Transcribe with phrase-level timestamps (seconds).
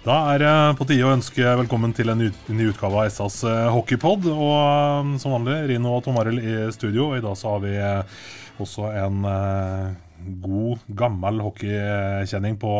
[0.00, 3.66] Da er det på tide å ønske velkommen til en ny utgave av SAS eh,
[3.68, 4.30] hockeypod.
[4.32, 7.10] Og eh, som vanlig, Rino og Tom Arild i studio.
[7.10, 8.22] Og i dag så har vi eh,
[8.64, 9.28] også en
[10.20, 12.70] god, gammel hockeykjenning på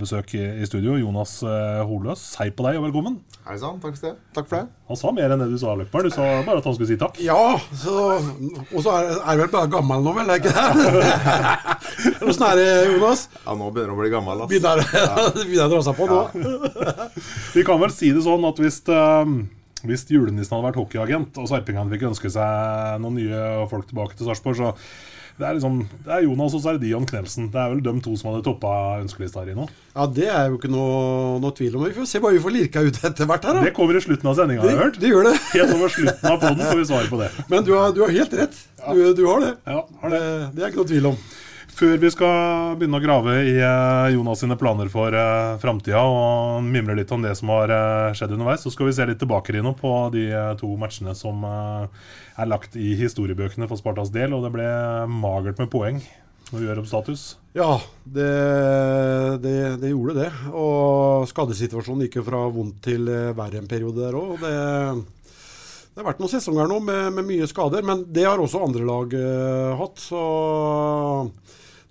[0.00, 0.96] besøk i, studio.
[1.00, 3.18] Jonas eh, Holøs, hei på deg og velkommen.
[3.46, 4.12] Hei sann, takk for det.
[4.36, 4.80] Takk for det.
[4.88, 6.08] Han sa mer enn det du sa, Løkberg.
[6.08, 7.18] Du sa bare at han skulle si takk.
[7.22, 10.32] Ja, og så er jeg vel bare gammel nå, vel?
[10.32, 12.18] Er ikke det?
[12.28, 13.26] Åssen er det, Jonas?
[13.42, 14.44] Ja, nå begynner du å bli gammel.
[14.44, 14.52] ass.
[14.52, 14.84] Begynner
[15.38, 16.20] begynner å dra seg på nå?
[17.56, 19.32] Vi kan vel si det sånn at hvis, eh,
[19.88, 24.30] hvis julenissen hadde vært hockeyagent, og sarpingene fikk ønske seg noen nye folk tilbake til
[24.30, 24.74] Sarpsborg, så
[25.38, 27.48] det er, liksom, det er Jonas og så er det Dion Knelsen.
[27.52, 29.64] Det er vel de to som hadde toppa ønskelista her i nå.
[29.94, 31.86] Ja, Det er jo ikke noe, noe tvil om.
[31.88, 33.64] Vi får se hva vi får lirka ut etter hvert her, da.
[33.66, 35.00] Det kommer i slutten av sendinga, har jeg hørt.
[35.02, 35.34] det gjør det.
[35.54, 37.30] Helt over slutten av podden får vi svar på det.
[37.52, 38.60] Men du har, du har helt rett.
[38.82, 39.54] Du, du har det.
[39.66, 40.20] Ja, har det.
[40.22, 41.18] Det, det er ikke noe tvil om.
[41.72, 46.66] Før vi skal begynne å grave i eh, Jonas sine planer for uh, framtida og
[46.66, 49.54] mimre litt om det som har eh, skjedd underveis, så skal vi se litt tilbake
[49.56, 52.02] Rino, på de eh, to matchene som eh,
[52.36, 54.36] er lagt i historiebøkene for Spartas del.
[54.36, 54.66] Og det ble
[55.08, 56.02] magert med poeng
[56.52, 57.24] når vi gjør opp status.
[57.56, 57.70] Ja,
[58.04, 58.28] det,
[59.40, 60.28] det, det gjorde det.
[60.52, 64.44] Og skadesituasjonen gikk jo fra vondt til eh, verre en periode der òg.
[65.92, 68.84] Det har vært noen sesonger nå med, med mye skader, men det har også andre
[68.88, 69.98] lag uh, hatt.
[70.00, 70.20] Så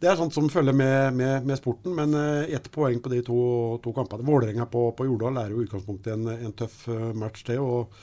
[0.02, 1.94] det er sånt som følger med, med, med sporten.
[1.98, 3.38] Men uh, ett poeng på de to,
[3.84, 4.26] to kampene.
[4.26, 7.60] Vålerenga på, på Jordal er jo i utgangspunktet en, en tøff eh, match, det.
[7.62, 7.94] og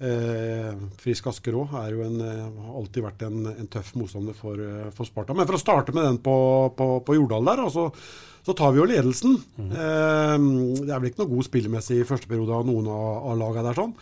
[0.00, 4.36] Eh, Frisk Asker òg er jo en, eh, har alltid vært en, en tøff motstander
[4.36, 5.36] for, eh, for Sparta.
[5.36, 6.36] Men for å starte med den på,
[6.76, 7.90] på, på Jordal der, altså,
[8.40, 9.36] så tar vi jo ledelsen.
[9.60, 10.38] Eh,
[10.80, 13.68] det er vel ikke noe god spillemessig i første periode av noen av, av lagene
[13.68, 13.82] der.
[13.82, 13.92] sånn.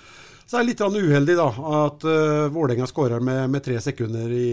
[0.48, 1.47] Så er det litt uheldig da,
[1.84, 4.47] at uh, Vålerenga skårer med, med tre sekunder i,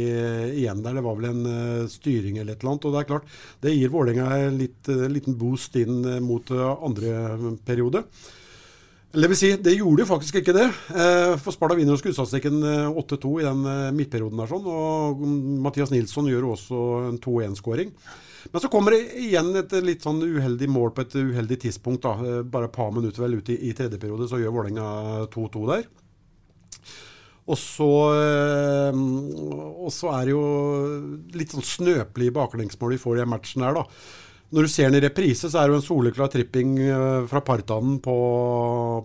[0.60, 0.98] igjen der.
[0.98, 2.88] Det var vel en uh, styring eller et eller annet.
[2.90, 3.30] Og det er klart,
[3.64, 8.04] det gir Vålerenga en uh, liten boost inn mot andre periode.
[9.16, 10.66] Eller vil si, det gjorde jo faktisk ikke det.
[11.40, 13.62] For Sparta vinner jo skuddstatistikken eh, 8-2 i den
[13.96, 14.66] midtperioden der sånn.
[14.68, 16.82] Og mm, Mathias Nilsson gjør også
[17.14, 17.96] en 2-1-skåring.
[18.52, 22.06] Men så kommer det igjen et litt sånn uheldig mål på et uheldig tidspunkt.
[22.06, 25.28] da, eh, Bare et par minutter vel ut i, i tredje periode, så gjør Vålerenga
[25.34, 25.88] 2-2 der.
[27.46, 29.00] Og så, eh,
[29.86, 30.46] og så er det jo
[31.38, 33.86] litt sånn snøpelig baklengsmål vi får i den matchen her, da.
[34.56, 37.42] Når du ser den i reprise, så er det jo en soleklar tripping eh, fra
[37.42, 38.16] Partanen på,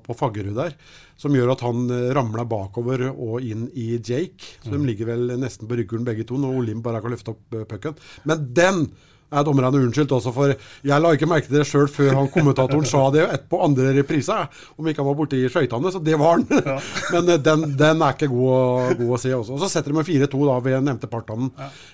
[0.05, 0.77] på Faggerud der,
[1.21, 4.61] som gjør at han ramler bakover og inn i Jake.
[4.63, 7.57] Så de ligger vel nesten på ryggen begge to, når Olim bare kan løfte opp
[7.69, 7.99] pucken.
[8.29, 8.87] Men den
[9.31, 12.89] er dommerne unnskyldt også, for jeg la ikke merke til det sjøl før han kommentatoren
[12.89, 14.37] sa det et på andre reprise,
[14.77, 16.47] om ikke han var borti skøytene, så det var han.
[17.15, 19.57] Men eh, den, den er ikke god, god å se også.
[19.57, 21.51] Og så setter de med 4-2 da ved nevnte Partanen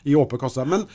[0.07, 0.65] i åpen kasse.
[0.69, 0.87] Men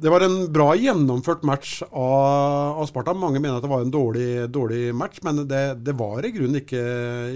[0.00, 3.14] det var en bra gjennomført match av, av Sparta.
[3.16, 6.62] Mange mener at det var en dårlig, dårlig match, men det, det var i grunnen
[6.62, 6.84] ikke,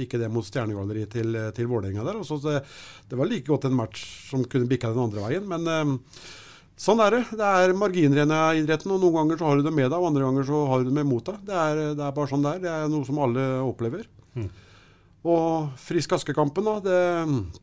[0.05, 2.23] ikke det mot stjernegalleriet til, til Vålerenga der.
[2.23, 2.63] Og så det,
[3.11, 5.47] det var like godt en match som kunne bikka den andre veien.
[5.51, 6.33] men eh,
[6.75, 7.23] Sånn er det.
[7.39, 8.91] Det er marginer i idretten.
[8.91, 10.91] og Noen ganger så har du det med deg, og andre ganger så har du
[10.91, 11.43] det med mot deg.
[11.47, 12.65] Det er, det er bare sånn det er.
[12.65, 14.09] Det er noe som alle opplever.
[15.25, 16.81] Og Frisk Aske-kampen, da.
[16.85, 17.61] Det,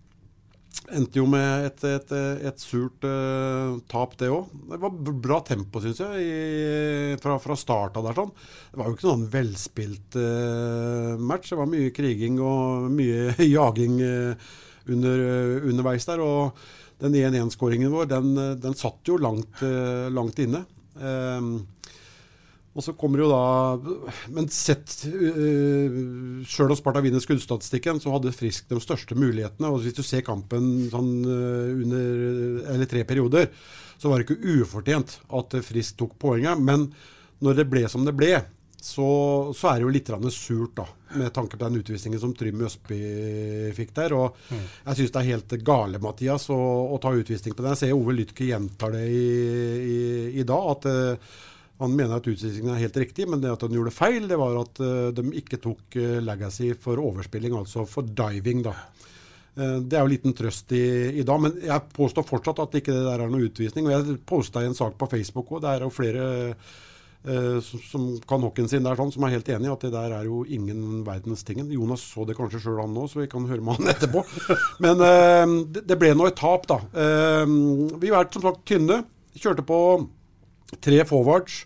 [0.96, 2.14] endte jo med et, et,
[2.50, 4.50] et surt uh, tap, det òg.
[4.72, 8.18] Det var bra tempo, syns jeg, i, fra, fra starta der.
[8.18, 8.34] sånn.
[8.72, 11.52] Det var jo ikke noen velspilt uh, match.
[11.52, 14.52] Det var mye kriging og mye jaging uh,
[14.92, 15.26] under,
[15.70, 16.24] underveis der.
[16.24, 16.64] Og
[17.02, 19.62] den 1-1-skåringen vår, den, den, satt jo langt,
[20.14, 20.64] langt inne.
[20.96, 21.64] Um,
[22.72, 25.96] og så kommer jo da Men sett uh,
[26.48, 29.72] Sjøl om Sparta vinner skuddstatistikken, så hadde Frisk de største mulighetene.
[29.72, 33.50] Og hvis du ser kampen sånn under eller tre perioder,
[34.02, 36.62] så var det ikke ufortjent at Frisk tok poenget.
[36.62, 36.90] Men
[37.42, 38.36] når det ble som det ble,
[38.82, 39.08] så,
[39.54, 40.88] så er det jo litt surt, da,
[41.22, 42.98] med tanke på den utvisningen som Trym Østby
[43.78, 44.16] fikk der.
[44.18, 44.64] og mm.
[44.88, 46.58] Jeg syns det er helt gale, Mathias, å,
[46.90, 47.76] å ta utvisning på den.
[47.76, 49.22] Jeg ser Ove Lytke gjentar det i,
[49.86, 50.02] i,
[50.42, 50.66] i dag.
[50.74, 51.38] at uh,
[51.82, 54.58] han mener at utvisningen er helt riktig, men det at han gjorde feil, det var
[54.64, 58.66] at uh, de ikke tok uh, legacy for overspilling, altså for diving.
[58.66, 58.76] da.
[59.52, 60.86] Det er jo en liten trøst i,
[61.20, 63.86] i, dag, men jeg påstår fortsatt at ikke det der er noe utvisning.
[63.86, 65.62] og Jeg posta en sak på Facebook, òg.
[65.66, 66.30] det er jo flere
[67.22, 70.16] som, som, kan hockeyen sin der, sånn, som er helt enig i at det der
[70.18, 71.68] er jo ingen verdens tingen.
[71.70, 74.24] Jonas så det kanskje sjøl han nå, så vi kan høre med han etterpå.
[74.82, 75.04] Men
[75.70, 76.80] det, det, ble nå et tap, da.
[76.98, 79.04] vi har vært som sagt tynne.
[79.38, 79.78] Kjørte på
[80.82, 81.62] tre forwards.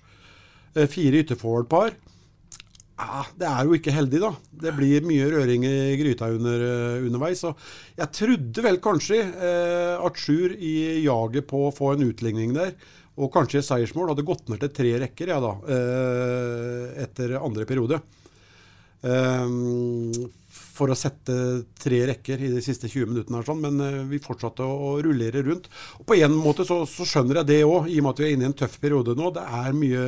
[0.75, 1.96] Eh, fire ytterforward-par.
[3.00, 4.31] Ah, det er jo ikke heldig, da.
[4.63, 6.63] Det blir mye røring i gryta under,
[7.04, 7.44] underveis.
[7.96, 12.72] Jeg trodde vel kanskje eh, at Sjur i jaget på å få en utligning der,
[13.15, 18.01] og kanskje seiersmål, hadde gått ned til tre rekker ja, da, uh, etter andre periode.
[20.75, 21.33] for å sette
[21.77, 23.44] tre rekker i de siste 20 minuttene.
[23.45, 25.69] sånn, Men vi fortsatte å rullere rundt.
[26.00, 28.25] Og På en måte så, så skjønner jeg det òg, i og med at vi
[28.25, 29.29] er inne i en tøff periode nå.
[29.35, 30.07] Det er mye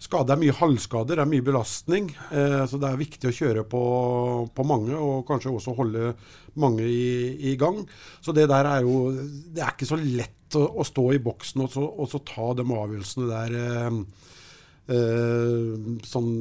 [0.00, 2.10] skade, er mye halvskader, det er mye belastning.
[2.32, 3.82] Eh, så det er viktig å kjøre på,
[4.56, 6.14] på mange, og kanskje også holde
[6.60, 7.82] mange i, i, gang.
[8.24, 11.66] Så det der er jo Det er ikke så lett å, å stå i boksen
[11.66, 14.00] og så, og så ta de avgjørelsene der eh,
[14.96, 16.32] eh, sånn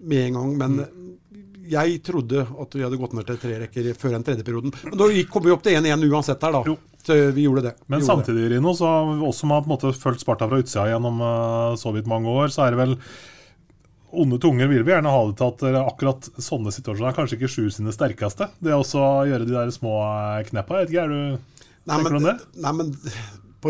[0.00, 0.56] med en gang.
[0.62, 0.80] Men
[1.68, 4.74] jeg trodde at vi hadde gått ned til tre rekker før den tredje perioden.
[4.86, 6.64] Men da kom vi opp til 1-1 uansett her, da.
[6.70, 6.78] Jo.
[7.06, 7.74] Så vi gjorde det.
[7.86, 8.88] Men gjorde samtidig, Rino, så
[9.28, 12.32] oss som har på en måte fulgt Sparta fra utsida gjennom uh, så vidt mange
[12.32, 12.98] år, så er det vel
[14.14, 17.34] Onde tunger vil vi gjerne ha det til at eh, akkurat sånne situasjoner er kanskje
[17.34, 18.46] ikke sju sine sterkeste.
[18.62, 18.84] Det å
[19.26, 20.84] gjøre de der små eh, kneppa.
[20.84, 22.36] Vet ikke, er du nei, men, om det?
[22.62, 22.92] Nei, men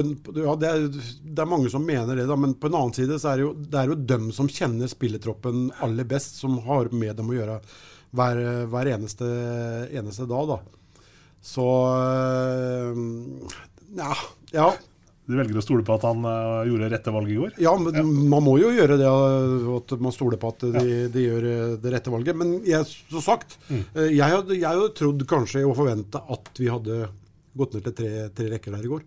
[0.03, 2.93] en, ja, det, er, det, er, mange som mener det, da, men på en annen
[2.93, 6.61] side så er det jo, det er jo dem som kjenner spillertroppen aller best, som
[6.69, 7.59] har med dem å gjøre
[8.13, 9.29] hver, hver eneste,
[9.97, 10.53] eneste dag.
[10.53, 10.84] da.
[11.45, 11.69] Så
[12.01, 13.01] eh,
[14.01, 14.13] ja,
[14.55, 14.69] ja.
[15.25, 17.53] Du velger å stole på at han uh, gjorde rette valget i går?
[17.65, 18.03] Ja, men ja.
[18.05, 19.09] man må jo gjøre det.
[19.09, 21.07] At man stoler på at de, ja.
[21.13, 22.37] de gjør eh, det rette valget.
[22.37, 23.85] Men jeg, så sagt, mm.
[24.03, 27.09] jeg, hadde, jeg, hadde, trodd kanskje og forventa at vi hadde
[27.57, 29.07] gått ned til tre, tre rekker der i går.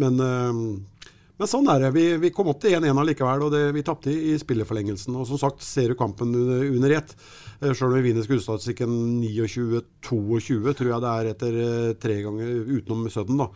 [0.00, 0.99] Men, uh,
[1.40, 1.90] men sånn er det.
[1.96, 5.14] Vi, vi kom opp til 1-1 allikevel, og det, vi tapte i, i spilleforlengelsen.
[5.16, 7.14] Og som sagt, ser du kampen under, under ett.
[7.62, 8.92] Eh, Sjøl om vi vinner skuddstatistikken
[9.22, 13.48] 29-22, tror jeg det er etter eh, tre ganger utenom Sudden, da.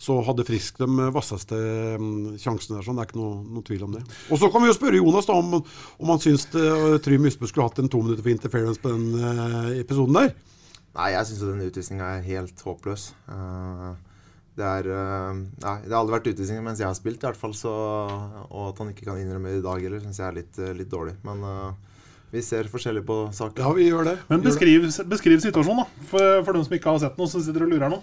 [0.00, 1.60] Så hadde Frisk de vasseste
[2.00, 2.88] mm, sjansene der.
[2.88, 4.02] sånn, Det er ikke noe, noe, tvil om det.
[4.32, 6.48] Og Så kan vi jo spørre Jonas da om, om han syns
[7.04, 10.36] Trym Ysbø skulle hatt en to minutter for interference på den episoden der.
[10.96, 13.10] Nei, jeg syns den utvisninga er helt håpløs.
[13.28, 13.92] Uh,
[14.56, 14.86] det, er,
[15.62, 17.52] nei, det har aldri vært utvisninger mens jeg har spilt, i hvert fall.
[17.56, 17.72] Så,
[18.46, 20.92] og at han ikke kan innrømme det i dag heller, syns jeg er litt, litt
[20.92, 21.16] dårlig.
[21.26, 21.44] Men
[22.32, 23.62] vi ser forskjellig på saken.
[23.62, 24.16] Ja, vi gjør det.
[24.30, 26.06] Men beskriv, beskriv situasjonen, da.
[26.10, 28.00] For, for dem som ikke har sett noe, som sitter og lurer nå.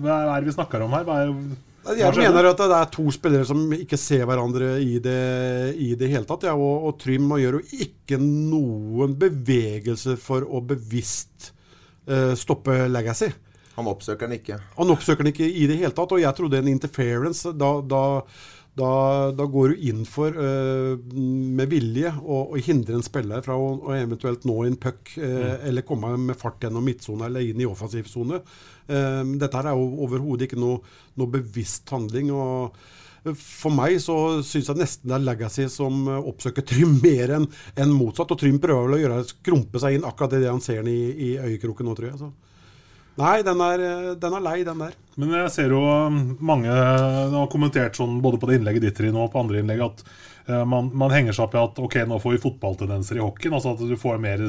[0.00, 1.04] Hva er det vi snakker om her?
[1.08, 1.34] Hva er,
[1.94, 5.20] jeg mener at det er to spillere som ikke ser hverandre i det,
[5.78, 6.48] i det hele tatt.
[6.48, 11.52] Ja, og, og Trym gjør jo ikke noen bevegelse for å bevisst
[12.10, 13.30] uh, stoppe legacy.
[13.76, 14.60] Han oppsøker den ikke.
[14.78, 16.14] Han oppsøker den ikke i det hele tatt.
[16.16, 18.04] Og jeg trodde en interference da, da
[18.76, 18.88] da,
[19.32, 20.98] da, går du inn for, uh,
[21.56, 25.24] med vilje, å, å, hindre en spiller fra å, å eventuelt nå en puck uh,
[25.24, 25.64] mm.
[25.70, 28.42] eller komme med fart gjennom midtsone eller inn i offensiv sone.
[28.84, 30.82] Uh, dette er jo overhodet ikke noe,
[31.16, 32.34] noe, bevisst handling.
[32.36, 32.76] og
[33.26, 34.14] for meg så
[34.46, 38.30] syns jeg nesten det er Legacy som oppsøker Trym mer enn en motsatt.
[38.30, 41.30] Og Trym prøver vel å gjøre skrumpe seg inn akkurat det han ser i, i
[41.40, 42.20] øyekroken nå, tror jeg.
[42.20, 42.45] Så.
[43.16, 43.82] Nei, den er,
[44.20, 44.96] den er, lei, den der.
[45.16, 49.30] Men jeg ser jo um, mange har kommentert sånn både på det innlegget ditt og
[49.32, 50.02] på andre innlegg at
[50.50, 53.56] uh, man, man, henger seg opp i at ok, nå får vi fotballtendenser i hockeyen.
[53.56, 54.44] Altså at du får mer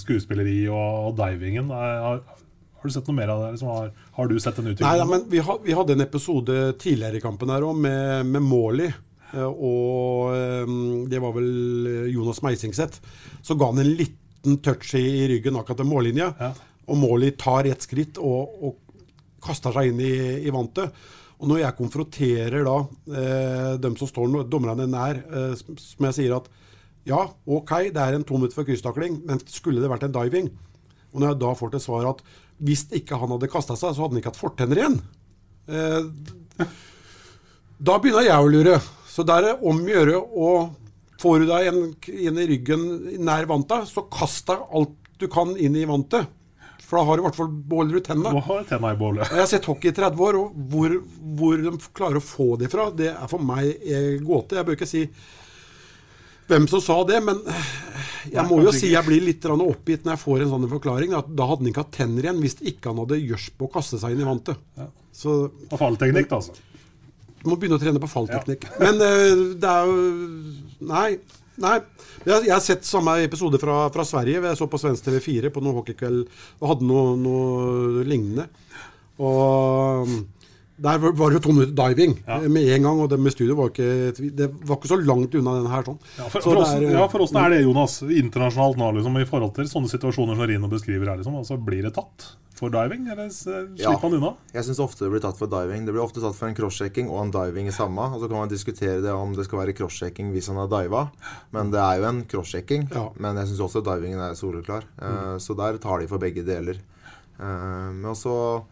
[0.00, 1.70] skuespilleri og, og divingen.
[1.70, 3.54] Har, har, du sett noe mer av det?
[3.54, 5.06] Liksom, har, har, du sett den utviklingen?
[5.06, 8.42] Nei, men vi, ha, vi, hadde en episode tidligere i kampen her òg med, med
[8.50, 8.90] Morley.
[9.36, 13.02] Og det var vel Jonas Meisingseth.
[13.44, 16.32] Så ga han en liten touch i, i ryggen akkurat til mållinja.
[16.40, 16.54] Ja
[16.86, 18.82] og Morley tar ett skritt og, og,
[19.46, 20.14] kaster seg inn i,
[20.48, 20.94] i vantet.
[21.38, 22.76] Og når jeg konfronterer da
[23.14, 26.48] eh, dem som står dommerne nær, eh, som jeg sier at
[27.06, 30.48] ja, OK, det er en to minutter for krysstakling, men skulle det vært en diving?
[31.12, 32.24] Og når jeg da får til svar at
[32.66, 34.98] hvis ikke han hadde kasta seg, så hadde han ikke hatt fortenner igjen.
[35.70, 36.66] Eh,
[37.76, 38.80] da begynner jeg å lure.
[39.06, 40.50] Så da er om å gjøre å
[41.16, 41.78] Får du deg en,
[42.12, 42.82] inn i ryggen
[43.24, 46.28] nær vantet, så kast deg alt du kan inn i vantet.
[46.86, 48.30] For da har du i hvert fall du tenna.
[49.32, 50.92] Jeg har sett hockey i 30 år, og hvor,
[51.38, 54.58] hvor de klarer å få det fra, det er for meg en gåte.
[54.58, 55.02] Jeg bør ikke si
[56.46, 57.40] hvem som sa det, men
[58.30, 61.16] jeg må jo si jeg blir litt oppgitt når jeg får en sånn forklaring.
[61.18, 63.72] At da hadde han ikke hatt tenner igjen hvis ikke han hadde gjørs på å
[63.78, 64.62] kaste seg inn i vantet.
[65.16, 66.54] Så Og fallteknikk, da, altså.
[67.42, 68.68] du må begynne å trene på fallteknikk.
[68.78, 69.98] Men eh, det er jo
[70.86, 71.08] Nei.
[71.62, 71.78] Nei.
[72.26, 74.42] Jeg, har sett samme episode fra, fra Sverige.
[74.44, 76.24] Jeg så på svensk TV4 på noen hockeykveld
[76.60, 78.48] og hadde noe, noe lignende.
[79.22, 80.16] Og um,
[80.76, 82.38] der var det jo to minutter diving ja.
[82.52, 83.00] med en gang.
[83.00, 85.86] Og det med studio var ikke, det var ikke så langt unna denne her.
[85.88, 86.00] sånn.
[86.18, 89.20] Ja, for, Så for, det oss, ja, for oss er det, Jonas, internasjonalt nå, liksom,
[89.22, 91.22] i forhold til sånne situasjoner som Rino beskriver her?
[91.22, 93.92] Liksom, altså, blir det tatt for diving, eller slipper Ja.
[94.00, 94.30] han unna?
[94.54, 95.84] Jeg syns ofte det blir tatt for diving.
[95.86, 98.06] Det blir ofte tatt for en crosschecking og en diving i samme.
[98.14, 101.10] Og så kan man diskutere det om det skal være crosschecking hvis han har diva.
[101.52, 102.88] Men det er jo en crosschecking.
[102.90, 103.10] Ja.
[103.18, 104.84] Men jeg syns også divingen er soleklar.
[105.00, 106.78] Eh, Så der tar de for begge deler.
[107.38, 108.64] Eh, Men så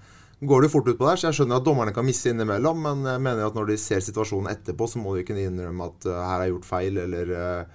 [0.42, 2.80] går det fort ut på der, så jeg skjønner at dommerne kan misse innimellom.
[2.82, 6.06] Men jeg mener at når de ser situasjonen etterpå, så må de kunne innrømme at
[6.06, 7.66] eh, her er gjort feil, eller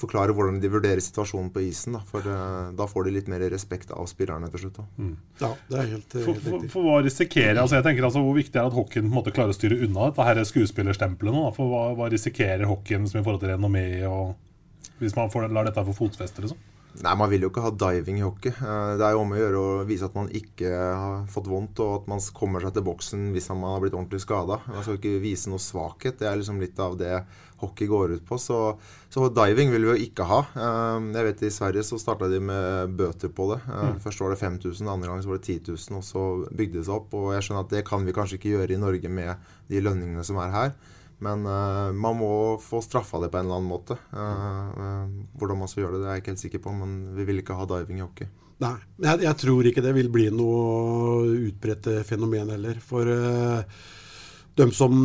[0.00, 1.98] forklare hvordan de vurderer situasjonen på isen.
[1.98, 4.80] Da, for eh, da får de litt mer respekt av spillerne til slutt.
[4.80, 5.08] Da.
[5.42, 8.22] ja, det er helt, For, helt for, for, for hva risikerer altså jeg tenker altså
[8.24, 10.40] Hvor viktig er det at hockeyen på en måte klarer å styre unna dette her
[10.48, 11.44] skuespillerstempelet nå?
[11.48, 11.54] da?
[11.56, 14.34] For hva, hva risikerer hockeyen som i forhold til renommé og
[15.00, 16.60] hvis man får, lar dette få fotfeste, liksom?
[17.02, 18.52] Nei, Man vil jo ikke ha diving i hockey.
[18.54, 21.80] Eh, Det er jo om å gjøre å vise at man ikke har fått vondt,
[21.82, 24.60] og at man kommer seg til boksen hvis man har blitt ordentlig skada.
[24.68, 26.18] Man skal ikke vise noe svakhet.
[26.20, 27.24] Det er liksom litt av det
[27.64, 28.38] hockey går ut på.
[28.38, 28.76] Så,
[29.10, 30.40] så diving vil vi jo ikke ha.
[30.54, 33.60] Eh, Jeg vet I Sverige så starta de med bøter på det.
[33.66, 36.24] Eh, Først var det 5000, andre gang så var det 10 000, og så
[36.54, 37.10] bygde det seg opp.
[37.18, 39.34] Og jeg skjønner at det kan vi kanskje ikke gjøre i Norge med
[39.68, 40.76] de lønningene som er her.
[41.24, 42.30] Men uh, man må
[42.62, 43.98] få straffa det på en eller annen måte.
[44.12, 44.20] Uh,
[44.76, 47.28] uh, hvordan man skal gjøre det, det er jeg ikke helt sikker på, men vi
[47.30, 48.30] vil ikke ha diving i hockey.
[48.62, 52.78] Nei, jeg, jeg tror ikke det vil bli noe utbredt fenomen heller.
[52.80, 53.08] For
[54.54, 55.00] de som,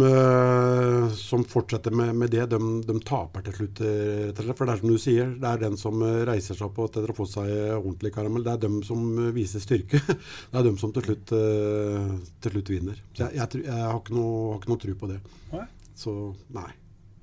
[1.18, 3.82] som fortsetter med, med det, de, de taper til slutt.
[3.82, 4.60] rett og slett.
[4.60, 7.10] For det er som du sier, det er den som reiser seg opp og etter
[7.10, 7.50] å få fått seg
[7.80, 8.46] ordentlig karamell.
[8.46, 10.04] Det er dem som viser styrke.
[10.52, 13.02] Det er dem som til slutt, til slutt vinner.
[13.16, 15.20] Så jeg, jeg, jeg har ikke noe, har ikke noe tro på det.
[15.58, 15.66] Nei.
[16.00, 16.14] Så
[16.56, 16.70] nei.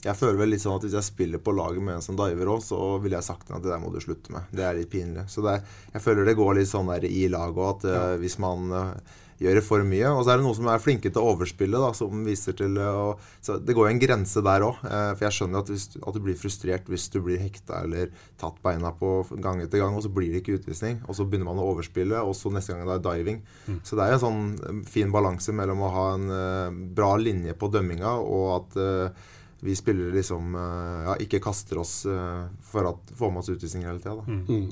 [0.04, 2.50] Jeg føler vel litt sånn at Hvis jeg spiller på laget med en som diver
[2.52, 4.50] òg, så ville jeg sagt at det der må du slutte med.
[4.54, 5.24] Det er litt pinlig.
[5.32, 5.62] Så er,
[5.94, 9.16] jeg føler det går litt sånn der i laget òg, at eh, hvis man eh,
[9.42, 11.80] gjør det for mye Og så er det noen som er flinke til å overspille,
[11.82, 14.80] da, som viser til eh, og, så Det går jo en grense der òg.
[14.82, 18.58] for jeg skjønner at, hvis, at du blir frustrert hvis du blir hekta eller tatt
[18.64, 19.12] beina på
[19.42, 21.00] gang etter gang, og så blir det ikke utvisning.
[21.06, 23.40] Og så begynner man å overspille, og så neste gang det er diving.
[23.86, 27.56] Så det er en sånn eh, fin balanse mellom å ha en eh, bra linje
[27.58, 29.24] på dømminga, og at eh,
[29.66, 33.86] vi spillere liksom eh, ja, ikke kaster oss eh, for å få med oss utvisning
[33.88, 34.22] hele tida.
[34.26, 34.68] Mm.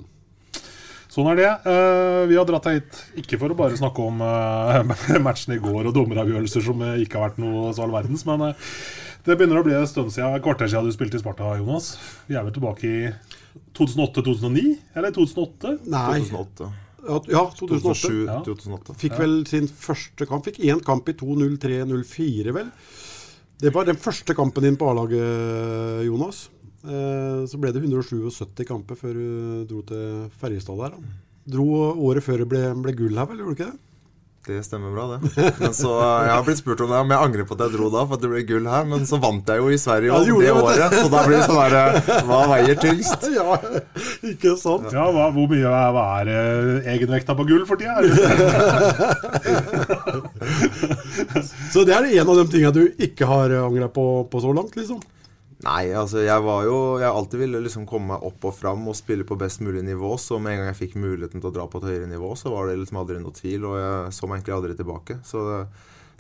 [1.14, 1.50] Sånn er det.
[1.71, 5.61] Eh, vi har dratt deg hit ikke for å bare snakke om eh, matchen i
[5.62, 8.49] går og dommeravgjørelser som eh, ikke har vært noe så all verdens, men
[9.25, 11.92] det begynner å bli en stund siden, et kvarter siden du spilte i Sparta, Jonas.
[12.26, 13.12] Vi er vel tilbake i
[13.78, 14.75] 2008-2009?
[14.99, 15.76] Eller 2008?
[15.94, 16.18] Nei.
[16.25, 16.73] 2008.
[17.30, 18.40] Ja, 2007, Ja.
[18.44, 18.97] 2008.
[18.99, 20.47] Fikk vel sin første kamp.
[20.49, 22.71] Fikk én kamp i 2-0-3-0-4, vel.
[23.61, 26.49] Det var den første kampen din på A-laget, Jonas.
[26.85, 30.93] Eh, så ble det 177 kamper før du dro til Ferjestad der.
[31.49, 31.67] Dro
[32.05, 33.41] året før det ble, ble gull her, vel?
[33.41, 33.81] Gjorde du ikke det?
[34.45, 35.19] Det stemmer bra, det.
[35.57, 37.73] Men så, eh, Jeg har blitt spurt om det, om jeg angrer på at jeg
[37.79, 38.85] dro da, for at det ble gull her.
[38.91, 41.47] Men så vant jeg jo i Sverige Ja, det det, året, så da blir det
[41.49, 43.25] sånn herre Hva veier tyngst?
[43.38, 43.57] Ja,
[44.35, 44.93] ikke sant?
[44.93, 47.97] Ja, hva, Hvor mye er, hva er eh, egenvekta på gull for tida?
[51.73, 54.76] Så det er en av de tinga du ikke har angra på, på så langt,
[54.76, 55.00] liksom?
[55.64, 58.99] Nei, altså jeg var jo Jeg alltid ville liksom komme meg opp og fram og
[58.99, 60.14] spille på best mulig nivå.
[60.21, 62.52] Så med en gang jeg fikk muligheten til å dra på et høyere nivå, så
[62.52, 63.66] var det liksom aldri noe tvil.
[63.71, 65.18] Og jeg så meg egentlig aldri tilbake.
[65.26, 65.59] Så det,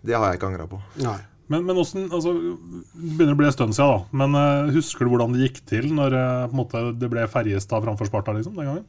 [0.04, 0.80] det har jeg ikke angra på.
[1.04, 1.20] Nei.
[1.52, 4.18] Men, men hvordan, altså, Det begynner å bli en stund siden, da.
[4.22, 7.26] Men uh, husker du hvordan det gikk til når uh, på en måte, det ble
[7.28, 8.86] Ferjestad framfor Sparta liksom, den gangen?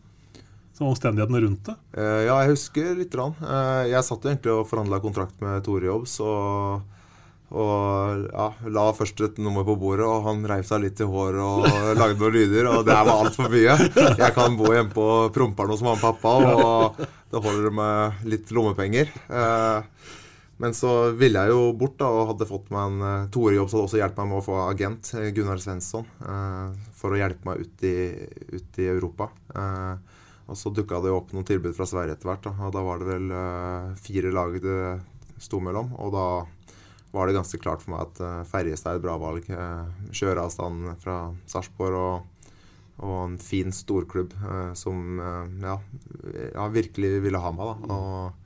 [0.75, 1.75] Så omstendighetene rundt det?
[1.95, 3.11] Uh, ja, jeg husker litt.
[3.13, 3.35] grann.
[3.39, 6.81] Eh, jeg satt jo egentlig og forhandla kontrakt med Tore Jobbs, og
[7.53, 11.41] og ja, la først et nummer på bordet, og han reiv seg litt i håret
[11.43, 11.67] og
[11.99, 12.69] lagde noen lyder.
[12.71, 13.75] Og det var altfor mye.
[14.17, 18.53] Jeg kan bo hjemme på Promper'n hos mamma og pappa, og det holder med litt
[18.55, 19.13] lommepenger.
[19.29, 20.09] Eh,
[20.63, 23.67] men så ville jeg jo bort da, og hadde fått meg en uh, toårig jobb
[23.67, 26.05] som hadde også hjulpet meg med å få agent, eh, Gunnar Svensson,
[26.95, 27.95] for å hjelpe meg ut i,
[28.55, 29.27] ut i Europa.
[30.45, 32.47] Og så dukka det jo opp noen tilbud fra Sverige etter hvert.
[32.53, 33.35] Og da var det vel
[33.99, 34.79] fire lag det
[35.43, 35.91] sto mellom.
[35.99, 36.25] Og da
[37.15, 39.47] var det ganske klart for meg at uh, Ferjestad er et bra valg.
[39.49, 41.19] Uh, Kjøreavstand fra
[41.49, 42.49] Sarpsborg og,
[42.99, 45.21] og, en fin storklubb uh, som
[45.63, 45.79] ja,
[46.51, 47.71] ja, virkelig ville ha meg.
[47.85, 47.99] da.
[47.99, 48.41] Og,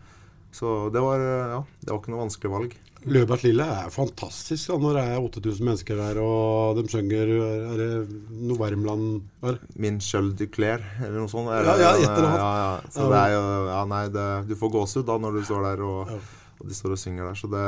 [0.53, 2.77] så det var, ja, det var ikke noe vanskelig valg.
[3.07, 7.77] Løbert Lille er fantastisk da, når det er 8000 mennesker der og de synger Er
[7.79, 7.91] det
[8.33, 9.05] noe Värmland
[9.47, 9.59] er?
[9.79, 11.47] Min Kjøll Duclair, eller noe sånt.
[11.47, 12.41] Ja, ja, et eller annet.
[12.41, 12.91] Ja, ja.
[12.91, 15.85] Så det er jo Ja, nei, det, du får gåsehud da når du står der
[15.87, 16.11] og
[16.59, 17.37] og de står og synger der.
[17.39, 17.65] Så det,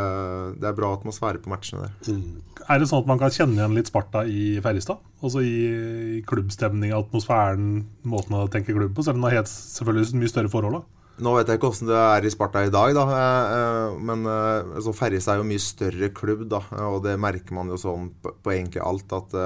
[0.61, 1.93] det er bra atmosfære på matchene der.
[2.11, 2.39] Mm.
[2.67, 5.03] Er det sånn at man kan kjenne igjen litt Sparta i Ferjestad?
[5.23, 5.57] Altså i,
[6.17, 9.05] i klubbstemninga, atmosfæren, måten å tenke klubb på?
[9.07, 10.81] Selv om det er helt, selvfølgelig mye større forhold?
[10.81, 10.97] da.
[11.21, 13.05] Nå vet jeg ikke hvordan det er i Sparta i dag, da.
[13.13, 16.63] Eh, eh, men eh, altså, Ferjestad er jo mye større klubb, da.
[16.89, 19.17] Og det merker man jo sånn på, på egentlig alt.
[19.19, 19.37] at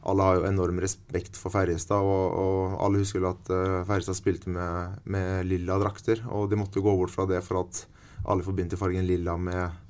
[0.00, 4.52] alle har jo enorm respekt for Ferjestad, og, og, alle husker at uh, Ferjestad spilte
[4.52, 6.22] med, med, lilla drakter.
[6.32, 7.82] Og de måtte jo gå bort fra det for at
[8.24, 9.80] alle forbinder fargen lilla med,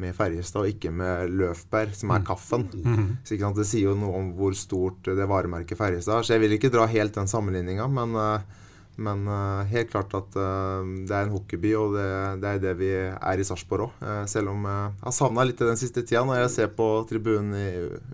[0.00, 2.26] med Ferjestad, og ikke med Løfberg, som er mm.
[2.28, 2.66] kaffen.
[2.72, 3.06] Mm.
[3.24, 6.26] Så Det sier jo noe om hvor stort det varemerket Ferjestad er.
[6.26, 8.66] Så jeg vil ikke dra helt den sammenligninga, men, eh,
[9.00, 12.10] men, eh, helt klart at eh, det er en hockeyby, og det,
[12.42, 14.28] det er det vi er i Sarpsborg òg.
[14.30, 17.56] Selv om jeg har savna litt den siste tida når jeg ser på tribunen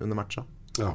[0.00, 0.46] under matcha.
[0.76, 0.94] Ja.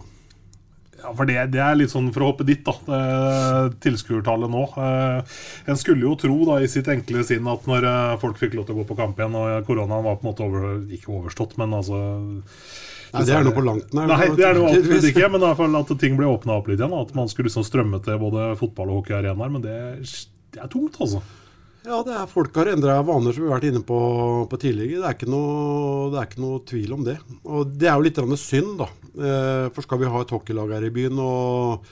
[1.01, 2.75] Ja, for det, det, er litt sånn for å hoppe dit, da.
[2.97, 4.67] Eh, tilskuertallet nå.
[4.77, 5.39] Eh,
[5.73, 8.67] en skulle jo tro da i sitt enkle sinn at når eh, folk fikk lov
[8.67, 11.57] til å gå på kamp igjen, og koronaen var på en måte over, ikke overstått,
[11.61, 12.01] men altså
[13.11, 14.07] Nei, Det er noe på langt nær.
[14.07, 16.69] Nei, det er noe absolutt ikke, men i hvert fall at ting ble åpna opp
[16.71, 16.93] litt igjen.
[16.95, 19.51] At man skulle liksom strømme til både fotball- og hockeyarenaer.
[19.51, 19.73] Men det,
[20.55, 21.19] det er tungt, altså.
[21.81, 23.97] Ja, det er folk har endra vaner, som vi har vært inne på,
[24.49, 25.01] på tidligere.
[25.01, 27.15] Det er, noe, det er ikke noe tvil om det.
[27.41, 28.87] Og det er jo litt synd, da.
[29.17, 31.87] Eh, for skal vi ha et hockeylag her i byen, og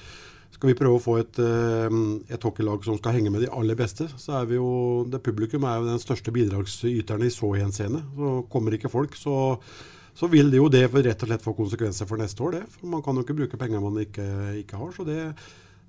[0.53, 1.97] skal vi prøve å få et, eh,
[2.29, 5.65] et hockeylag som skal henge med de aller beste, så er vi jo det Publikum
[5.65, 8.03] er jo den største bidragsyterne i så henseende.
[8.13, 9.57] Så kommer ikke folk, så,
[10.13, 12.63] så vil det jo det rett og slett få konsekvenser for neste år, det.
[12.77, 14.29] For man kan jo ikke bruke penger man ikke,
[14.61, 14.93] ikke har.
[14.93, 15.19] Så det,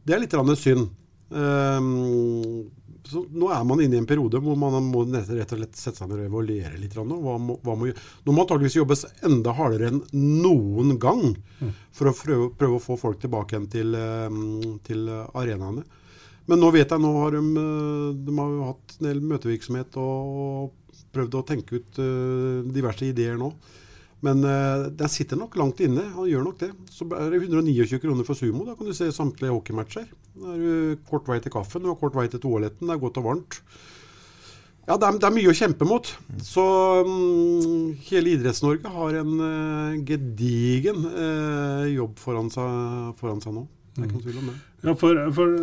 [0.09, 0.89] det er litt synd.
[1.31, 2.67] Um,
[3.11, 6.01] så nå er man inne i en periode hvor man må rett og slett sette
[6.01, 6.95] seg ned og evaluere litt.
[6.97, 11.35] Hva må, må, nå må antakeligvis jobbes enda hardere enn noen gang
[11.97, 14.39] for å prøve, prøve, å få folk tilbake igjen til, eh,
[14.87, 15.87] til arenaene.
[16.51, 20.73] Men nå vet jeg, nå har de, eh, de har hatt en del møtevirksomhet og
[21.15, 23.49] prøvd å tenke ut uh, diverse ideer nå.
[24.23, 26.05] Men uh, den sitter nok langt inne.
[26.15, 26.69] Han gjør nok det.
[26.93, 28.63] Så er det 129 kroner for sumo.
[28.69, 30.07] Da kan du se samtlige hockeymatcher.
[30.39, 33.03] Da er du kort vei til kaffen, du har kort vei til toaletten, det er
[33.03, 33.59] godt og varmt.
[34.89, 36.09] Ja, det er, det er mye å kjempe mot.
[36.43, 36.63] Så
[37.07, 43.67] um, hele Idretts-Norge har en uh, gedigen uh, jobb foran seg, foran seg, nå.
[43.95, 44.57] Det er ikke noe tvil om det.
[44.81, 45.55] Ja, for, for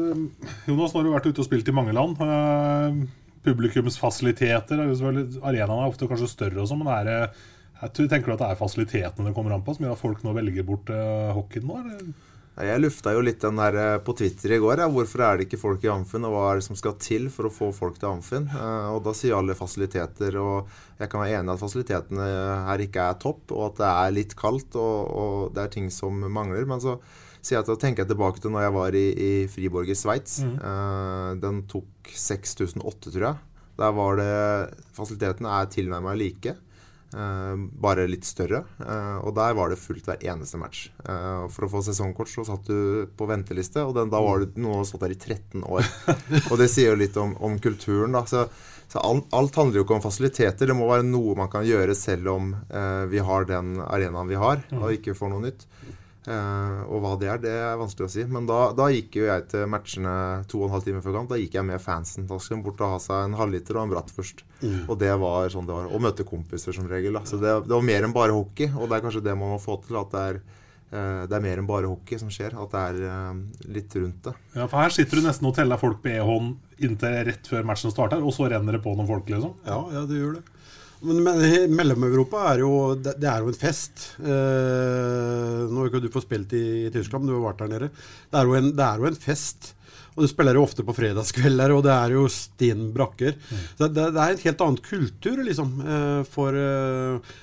[0.69, 2.21] Jonas, nå har du vært ute og spilt i mange land.
[2.21, 3.03] Uh,
[3.47, 7.19] publikumsfasiliteter Arenaene er ofte kanskje større, og sånn, men er det,
[7.81, 10.23] jeg tenker du at det er fasilitetene det kommer an på, som gjør at folk
[10.25, 11.83] nå velger bort uh, hockeyen nå?
[11.83, 12.09] Eller?
[12.57, 14.81] Jeg lufta jo litt den der eh, på Twitter i går.
[14.81, 14.87] Ja.
[14.89, 17.49] Hvorfor er det ikke folk i Amfinn, og hva er det som skal til for
[17.49, 18.47] å få folk til Amfinn?
[18.49, 22.27] Eh, og da sier alle fasiliteter, og jeg kan være enig i at fasilitetene
[22.71, 25.91] her ikke er topp, og at det er litt kaldt, og, og det er ting
[25.93, 26.65] som mangler.
[26.69, 26.97] Men så
[27.37, 30.39] sier jeg til, tenker jeg tilbake til når jeg var i, i Friborg i Sveits.
[30.41, 30.55] Mm.
[30.57, 33.43] Eh, den tok 6008, tror jeg.
[33.77, 34.31] Der var det
[34.97, 36.57] Fasilitetene er tilnærmet like.
[37.15, 38.65] Uh, bare litt større.
[38.81, 40.89] Uh, og der var det fullt hver eneste match.
[41.07, 44.59] Uh, for å få sesongkort så satt du på venteliste, og den, da var det
[44.59, 45.87] noe stått der i 13 år.
[46.51, 48.25] og det sier jo litt om, om kulturen, da.
[48.27, 48.43] Så,
[48.91, 50.67] så alt, alt, handler jo ikke om fasiliteter.
[50.67, 52.51] Det må være noe man kan gjøre selv om
[53.11, 55.65] vi har den arenaen vi har, og ikke får noe nytt.
[56.27, 58.25] Uh, og hva det er, det er vanskelig å si.
[58.27, 60.15] Men da, da gikk jo jeg til matchene
[60.51, 61.31] to og en halv time før kamp.
[61.31, 62.27] Da gikk jeg med fansen.
[62.27, 64.43] Da skulle de bort og ha seg en halvliter og en bratt først.
[64.59, 64.81] Mm.
[64.89, 65.87] Og det var sånn det var.
[65.87, 67.15] Og møte kompiser som regel.
[67.15, 67.23] Da.
[67.29, 68.67] Så det, det, var mer enn bare hockey.
[68.75, 69.99] Og det er kanskje det man må få til.
[70.01, 70.41] At det er,
[70.91, 72.59] uh, det er mer enn bare hockey som skjer.
[72.59, 74.35] At det er uh, litt rundt det.
[74.57, 77.95] Ja, for her sitter du nesten og teller folk på e-hånd inntil rett før matchen
[77.95, 79.55] starter, og så renner det på noen folk, liksom.
[79.65, 80.43] Ja, ja det gjør det.
[81.05, 81.21] Men
[81.75, 84.11] Mellom-Europa er jo det, er jo en fest.
[84.17, 87.73] Eh, nå har ikke du fått spilt i, i, Tyskland, men du har vært der
[87.75, 87.89] nede.
[88.31, 89.73] Det er jo en, er jo en fest.
[90.17, 93.35] Og du spiller jo ofte på fredagskvelder, og det er jo stinn brakker.
[93.37, 93.59] Mm.
[93.77, 95.75] Det, det, det, er en helt annen kultur, liksom.
[95.85, 97.35] Eh, for eh,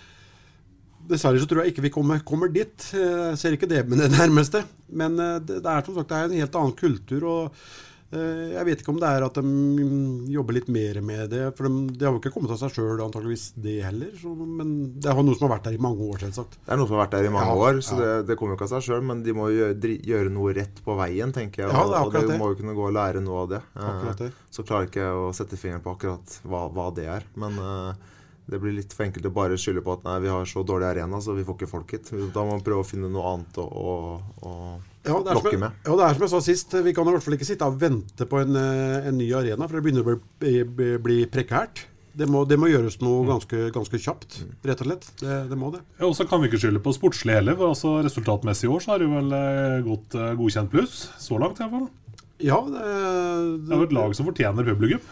[1.05, 2.91] Dessverre så tror jeg ikke vi kommer, kommer dit.
[2.97, 4.65] Jeg ser ikke det med det nærmeste.
[4.91, 7.27] Men eh, det, det er som sagt det er en helt annen kultur.
[7.31, 7.75] og eh,
[8.15, 11.43] jeg vet ikke om det er at de mm, jobber litt mer med det.
[11.57, 14.13] For de, det har jo ikke kommet av seg sjøl, antakeligvis det heller.
[14.21, 16.59] Så, men det er noe som har vært der i mange år, selvsagt.
[16.61, 18.01] Det er noe som har vært der i mange Ja, år, så ja.
[18.01, 19.05] det, det kommer jo ikke av seg sjøl.
[19.11, 21.75] Men de må jo gjøre, gjøre noe rett på veien, tenker jeg.
[21.75, 23.63] Ja, det er og, de må jo kunne gå og lære noe av det.
[23.75, 24.33] Eh, det.
[24.55, 27.29] Så klarer ikke jeg å sette fingeren på akkurat hva, hva det er.
[27.41, 28.11] Men eh,
[28.47, 30.91] det blir litt for enkelt å bare skylde på at nei, vi har så dårlig
[30.91, 32.11] arena, så vi får ikke folk hit.
[32.35, 33.95] Da må man prøve å finne noe annet å
[35.05, 37.25] Ja, det er, som ja, det er som jeg sa sist, vi kan i hvert
[37.25, 40.17] fall ikke sitte og vente på en, eh, en ny arena, for det begynner å
[40.41, 41.85] bli, bli, bli prekært.
[42.15, 45.09] Det må, det må gjøres noe ganske, ganske kjapt, rett og slett.
[45.19, 45.83] Det, det må det.
[45.99, 47.59] Ja, og så kan vi ikke skylde på sportslig heller.
[47.59, 50.97] for altså Resultatmessig i år så har det vel eh, gått eh, godkjent pluss.
[51.21, 51.91] Så langt, iallfall.
[52.43, 52.87] Ja, det,
[53.67, 55.03] Det er jo et lag som fortjener publikum.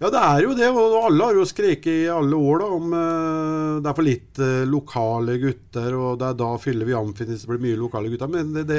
[0.00, 2.92] Ja, det er jo det, og alle har jo skreket i alle år da, om
[2.96, 7.28] uh, det er for litt uh, lokale gutter, og det er da fyller vi Amfin
[7.28, 8.30] hvis det blir mye lokale gutter.
[8.32, 8.78] Men det, det,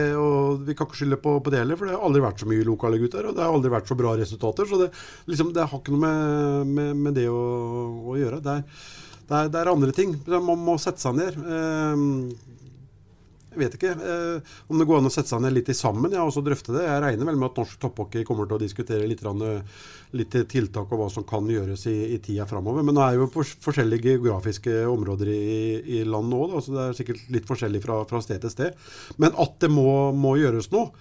[0.65, 2.65] vi kan ikke skylde på, på det heller, for det har aldri vært så mye
[2.65, 4.65] lokale gutter, og det har aldri vært så bra resultater.
[4.71, 4.89] Så det,
[5.29, 7.43] liksom, det har ikke noe med, med, med det å,
[8.01, 8.41] å gjøre.
[8.41, 8.65] Det er,
[9.21, 10.17] det, er, det er andre ting.
[10.33, 11.37] Man må sette seg ned.
[11.37, 12.07] Eh,
[13.51, 16.13] jeg vet ikke eh, om det går an å sette seg ned litt i sammen
[16.15, 16.85] ja, og så drøfte det.
[16.87, 19.81] Jeg regner vel med at norsk topphockey kommer til å diskutere litt, eh,
[20.15, 22.85] litt tiltak og hva som kan gjøres i, i tida framover.
[22.87, 25.43] Men det er jo fors- forskjellige geografiske områder i,
[25.99, 28.85] i landet òg, så det er sikkert litt forskjellig fra, fra sted til sted.
[29.19, 30.93] Men at det må, må gjøres noe,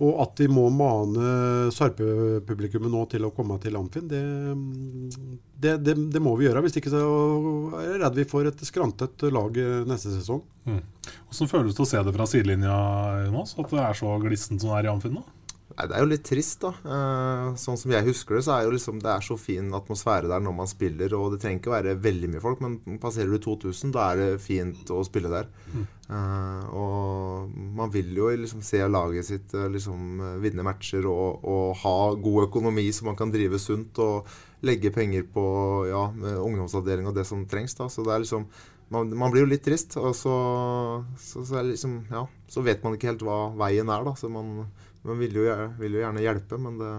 [0.00, 4.20] og at vi må mane Sarpe-publikummet nå til å komme til Amfin, det,
[5.60, 6.62] det, det, det må vi gjøre.
[6.64, 7.02] Hvis ikke så
[7.76, 9.60] er jeg redd vi får et skrantet lag
[9.90, 10.40] neste sesong.
[10.64, 10.80] Mm.
[11.28, 12.78] Hvordan føles det å se det fra sidelinja,
[13.26, 13.52] Jonas?
[13.60, 15.26] At det er så glissent som det er i Amfinn nå?
[15.80, 16.70] Nei, Det er jo litt trist, da.
[16.84, 20.28] Eh, sånn som jeg husker det, så er jo liksom det er så fin atmosfære
[20.28, 21.14] der når man spiller.
[21.16, 24.42] Og det trenger ikke være veldig mye folk, men passerer du 2000, da er det
[24.44, 25.48] fint å spille der.
[26.10, 31.78] Eh, og man vil jo liksom se laget sitt eh, liksom vinne matcher og, og
[31.84, 34.26] ha god økonomi så man kan drive sunt og
[34.66, 35.44] legge penger på
[35.88, 36.02] ja,
[36.42, 37.78] ungdomsavdeling og det som trengs.
[37.78, 38.44] da, Så det er liksom
[38.90, 40.34] man, man blir jo litt trist, og så,
[41.14, 44.02] så, så, er liksom, ja, så vet man ikke helt hva veien er.
[44.02, 44.66] da, så man,
[45.04, 45.46] man vil, jo,
[45.80, 46.92] vil jo gjerne hjelpe, men det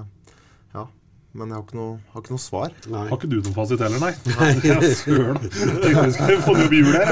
[0.73, 0.87] Ja.
[1.33, 2.73] Men jeg har ikke noe, har ikke noe svar.
[2.91, 4.09] Har ikke du noen fasit heller, nei?
[4.35, 4.89] nei.
[4.99, 5.37] Søren.
[5.39, 7.07] Tenkte vi skulle få jobb i jul her.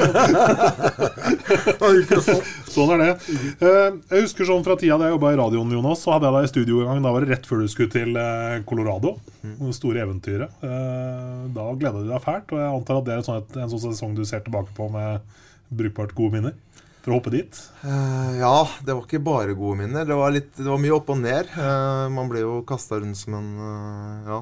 [2.76, 3.10] sånn er det.
[3.64, 6.36] Eh, Jeg husker sånn fra tida da jeg jobba i radioen, Jonas, så hadde jeg
[6.36, 7.02] deg i studio en gang.
[7.08, 9.16] Da var det rett før du skulle til eh, Colorado.
[9.46, 10.60] Det store eventyret.
[10.68, 14.16] Eh, Da gleda du deg fælt, og jeg antar at det er en sånn sesong
[14.20, 15.24] du ser tilbake på med
[15.72, 16.60] brukbart gode minner.
[17.10, 17.60] For å hoppe dit.
[17.82, 20.06] Uh, ja, det var ikke bare gode minner.
[20.06, 21.48] Det var, litt, det var mye opp og ned.
[21.58, 24.38] Uh, man ble jo kasta rundt som en uh, ja,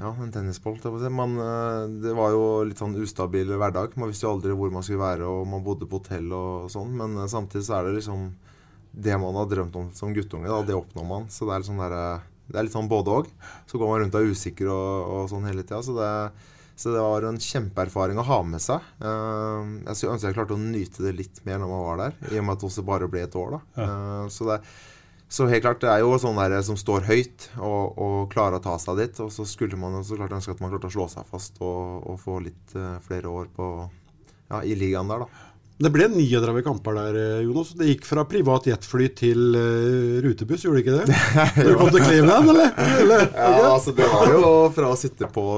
[0.00, 0.80] ja, en tennisball.
[1.14, 1.36] Man,
[2.02, 3.94] det var jo litt sånn ustabil hverdag.
[4.00, 6.90] Man visste jo aldri hvor man skulle være, og man bodde på hotell og sånn.
[6.98, 8.32] Men samtidig så er det liksom
[8.90, 11.30] det man har drømt om som guttunge, da, det oppnår man.
[11.30, 13.30] Så det er litt sånn der, det er litt sånn både òg.
[13.70, 15.84] Så går man rundt og er usikker og, og sånn hele tida.
[15.86, 16.10] Så det
[16.76, 18.82] så det var en kjempeerfaring å ha med seg.
[18.98, 22.18] Eh, jeg skulle ønske jeg klarte å nyte det litt mer når man var der,
[22.32, 23.54] i og med at det også bare ble et år.
[23.54, 23.84] da.
[23.84, 24.58] Eh, så, det,
[25.30, 28.64] så helt klart, det er jo sånn der som står høyt og, og klarer å
[28.64, 29.22] ta seg dit.
[29.22, 32.02] Og så skulle man så klart ønske at man klarte å slå seg fast og,
[32.10, 33.70] og få litt eh, flere år på,
[34.50, 35.50] ja, i ligaen der, da.
[35.74, 37.72] Det ble 39 kamper der, eh, Jonas.
[37.78, 41.16] Det gikk fra privat jetfly til uh, rutebuss, gjorde det ikke det?
[41.56, 42.76] Når du kom til Cleveland, eller?
[43.00, 43.24] eller?
[43.34, 45.48] Ja, altså det var jo fra å sitte på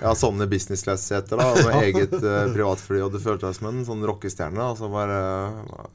[0.00, 3.82] ja, sånne business class-seter da, med eget uh, privatfly, og du følte deg som en
[3.84, 4.66] sånn rockestjerne.
[4.78, 5.18] Så, bare,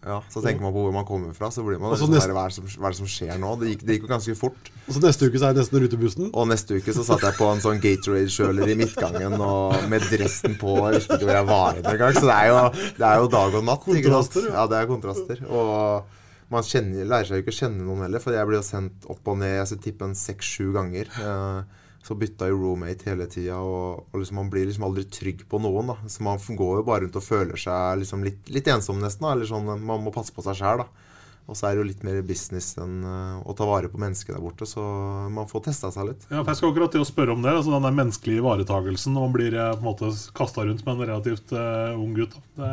[0.06, 2.46] ja, så tenker man på hvor man kommer fra, så blir man liksom neste- hva,
[2.46, 3.54] er som, hva er det som skjer nå?
[3.62, 4.72] Det gikk, det gikk jo ganske fort.
[4.86, 6.30] Og så neste uke så er jeg nesten rutebussen.
[6.34, 10.58] Og neste uke så satt jeg på en sånn Gatorade-kjøler i midtgangen og med dressen
[10.62, 10.76] på.
[10.86, 12.20] Jeg visste ikke hvor jeg var engang.
[12.20, 13.88] Så det er, jo, det er jo dag og natt.
[13.90, 14.68] Kontraster, ja.
[14.70, 15.42] Det er kontraster.
[15.50, 16.14] Og
[16.54, 19.08] man kjenner, lærer seg jo ikke å kjenne noen heller, for jeg blir jo sendt
[19.10, 19.56] opp og ned.
[19.58, 21.10] Jeg tipper tippe en seks-sju ganger.
[21.10, 25.40] Eh, Så bytta jo roommate hele tida, og, og liksom man blir liksom aldri trygg
[25.50, 25.90] på noen.
[25.90, 29.26] da Så man går jo bare rundt og føler seg liksom litt, litt ensom, nesten.
[29.26, 31.05] da Eller sånn, Man må passe på seg sjæl, da.
[31.46, 34.34] Og så er det jo litt mer business enn eh, å ta vare på mennesker
[34.34, 34.82] der borte, så
[35.30, 36.24] man får testa seg litt.
[36.32, 37.54] Ja, for Jeg skal akkurat til å spørre om det.
[37.54, 40.96] altså Den der menneskelige ivaretagelsen når man blir eh, på en måte kasta rundt med
[40.96, 42.34] en relativt uh, ung gutt.
[42.58, 42.72] Det,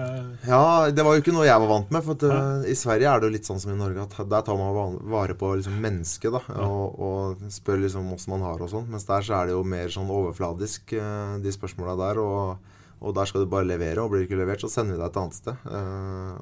[0.49, 2.07] Ja, det var jo ikke noe jeg var vant med.
[2.07, 4.49] For at, uh, I Sverige er det jo litt sånn som i Norge, at der
[4.49, 6.33] tar man vare på liksom mennesket.
[6.33, 8.89] da, og, og spør liksom hvordan man har og sånn.
[8.89, 12.25] Mens der så er det jo mer sånn overfladisk, uh, de spørsmåla der.
[12.25, 12.73] Og,
[13.05, 15.11] og der skal du bare levere, og blir du ikke levert, så sender vi deg
[15.11, 15.73] et annet sted.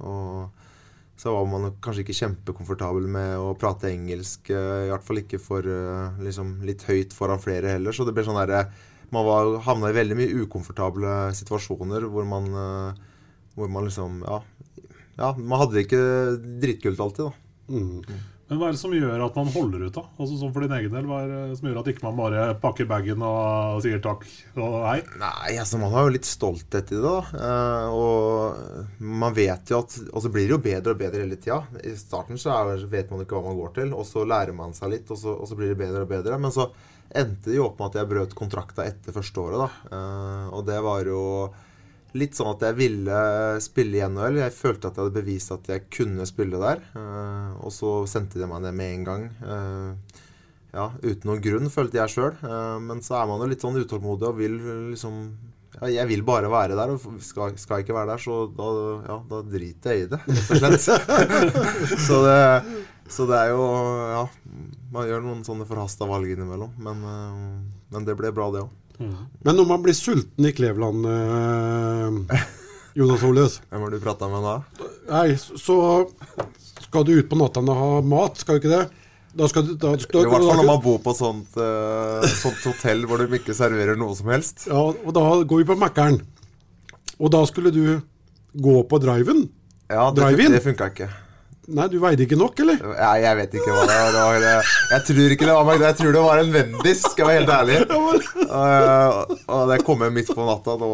[0.07, 0.69] Og
[1.21, 4.49] så var man kanskje ikke kjempekomfortabel med å prate engelsk.
[4.55, 7.93] uh, I hvert fall ikke for uh, liksom litt høyt foran flere heller.
[7.93, 8.71] Så det ble sånn derre
[9.11, 12.45] Man var, havna i veldig mye ukomfortable situasjoner hvor man
[13.57, 14.37] hvor man liksom Ja,
[15.19, 16.05] ja man hadde det ikke
[16.63, 17.33] dritkult alltid, da.
[17.75, 18.21] Mm.
[18.51, 20.03] Men hva er det som gjør at man holder ut, da?
[20.19, 22.47] Altså Som for din egen del, hva er det som gjør at ikke man bare
[22.59, 24.25] pakker bagen og sier takk
[24.59, 24.97] og hei?
[25.23, 27.45] Nei, altså man har jo litt stolthet i det, da.
[27.47, 31.39] Eh, og man vet jo at Og så blir det jo bedre og bedre hele
[31.39, 31.61] tida.
[31.87, 32.59] I starten så
[32.91, 35.37] vet man ikke hva man går til, og så lærer man seg litt, og så,
[35.39, 36.43] og så blir det bedre og bedre.
[36.43, 36.73] Men så
[37.15, 39.95] endte det jo opp med at jeg brøt kontrakta etter første året, da.
[39.95, 41.23] Eh, og det var jo
[42.19, 43.21] litt sånn at jeg ville
[43.63, 44.41] spille i NHL.
[44.43, 46.83] Jeg følte at jeg hadde bevist at jeg kunne spille der.
[46.97, 49.29] Uh, og så sendte de meg ned med en gang.
[49.45, 50.27] Uh,
[50.71, 52.35] ja, uten noen grunn, følte jeg sjøl.
[52.43, 54.59] Uh, men så er man jo litt sånn utålmodig og vil
[54.93, 55.23] liksom
[55.79, 58.71] ja, Jeg vil bare være der, og skal, skal ikke være der, så da,
[59.07, 60.83] ja, da driter jeg i det, rett og slett.
[62.09, 62.41] så, det,
[63.07, 63.63] så det er jo
[64.11, 64.25] Ja,
[64.91, 66.75] man gjør noen sånne forhasta valg innimellom.
[66.83, 67.07] Men,
[67.95, 68.80] men det ble bra, det òg.
[69.01, 72.47] Men når man blir sulten i Kleveland, eh,
[72.99, 74.57] Jonas Oløs Hvem har du prata med da?
[75.09, 75.77] Nei, så
[76.85, 78.85] skal du ut på natta og ha mat, skal du ikke det?
[79.31, 83.05] Da skal du, da, I hvert fall når man bor på sånt, uh, sånt hotell
[83.07, 84.67] hvor de ikke serverer noe som helst.
[84.67, 86.19] Ja, og da går vi på Mækkern.
[87.21, 88.01] Og da skulle du
[88.59, 89.45] gå på driven.
[89.91, 91.11] Ja, det, drive det funka ikke.
[91.71, 92.81] Nei, du veide ikke nok, eller?
[92.99, 94.41] Ja, jeg vet ikke hva det var.
[94.91, 95.85] Jeg tror ikke det var meg.
[95.85, 97.79] Jeg tror det var en Vendis, skal jeg være helt ærlig.
[98.51, 100.87] Og, og det kom jeg midt på natta, da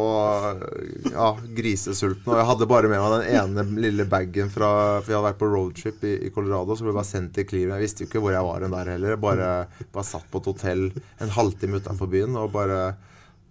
[1.09, 2.29] ja, grisesulten.
[2.29, 5.39] Og jeg hadde bare med meg den ene lille bagen fra For jeg hadde vært
[5.41, 7.79] på roadtrip i, i Colorado, så ble jeg bare sendt til Cleveland.
[7.81, 9.17] Jeg visste jo ikke hvor jeg var den der heller.
[9.25, 9.49] Bare,
[9.95, 10.85] bare satt på et hotell
[11.25, 12.81] en halvtime utenfor byen og bare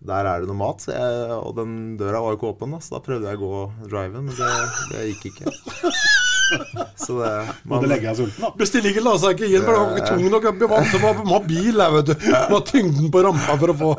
[0.06, 2.98] der er det noe mat, jeg, og den døra var jo ikke åpen, da, så
[2.98, 4.50] da prøvde jeg å gå driven, men det,
[4.92, 6.35] det gikk ikke.
[7.06, 8.50] Så det man, Måtte legge deg sulten, da.
[8.60, 10.48] Bestillingen la seg ikke inn, for den var ikke tung nok.
[10.60, 12.14] Vi vant til å ha bil, jeg, vet du.
[12.32, 13.90] Må ha tyngden på rampa for å få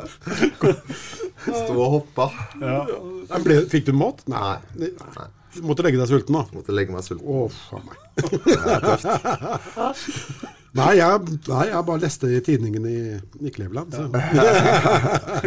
[1.48, 2.26] Stå og hoppa.
[2.60, 2.80] Ja.
[3.44, 4.24] Ble, fikk du mat?
[4.30, 4.56] Nei.
[4.82, 5.28] Nei.
[5.54, 6.42] Du måtte legge deg sulten, da?
[6.52, 7.24] Måtte legge meg sulten.
[7.24, 7.96] Å, faen meg.
[8.44, 9.06] Det er tøft.
[10.78, 12.98] Nei jeg, nei, jeg bare leste i tidningen i,
[13.40, 13.94] i Cleveland.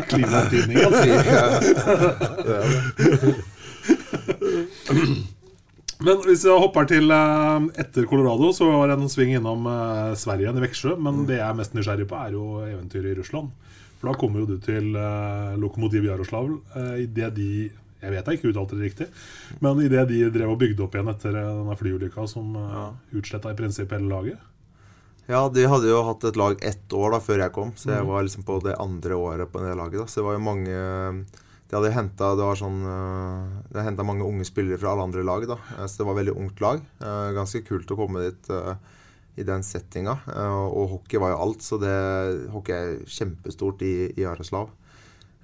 [0.09, 0.91] Cleveland-tidningen.
[6.01, 10.13] Men hvis jeg hopper til uh, etter Colorado, så var det en sving innom uh,
[10.17, 10.95] Sverige igjen, i Veksjø.
[10.97, 13.51] Men det jeg er mest nysgjerrig på, er jo eventyret i Russland.
[13.99, 16.49] For da kommer jo du til uh, Lokomotiv Jaroslav
[16.97, 17.51] idet de
[18.01, 19.05] Jeg vet jeg ikke uttalte det riktig,
[19.61, 22.87] men idet de drev og bygde opp igjen etter denne flyulykka som ja.
[23.13, 24.47] utsletta i prinsippet hele laget.
[25.29, 28.01] Ja, de hadde jo hatt et lag ett år da før jeg kom, så jeg
[28.01, 28.09] mm.
[28.09, 29.99] var liksom på det andre året på det laget.
[30.01, 30.79] da, Så det var jo mange
[31.71, 35.55] De hadde henta sånn eh, mange unge spillere fra alle andre lag, da.
[35.77, 36.81] Eh, så det var et veldig ungt lag.
[36.99, 38.51] Eh, ganske kult å komme dit
[39.39, 40.17] i den settinga.
[40.67, 41.95] Og hockey var jo alt, så det
[42.51, 44.73] hockey er kjempestort i, i Jaroslav.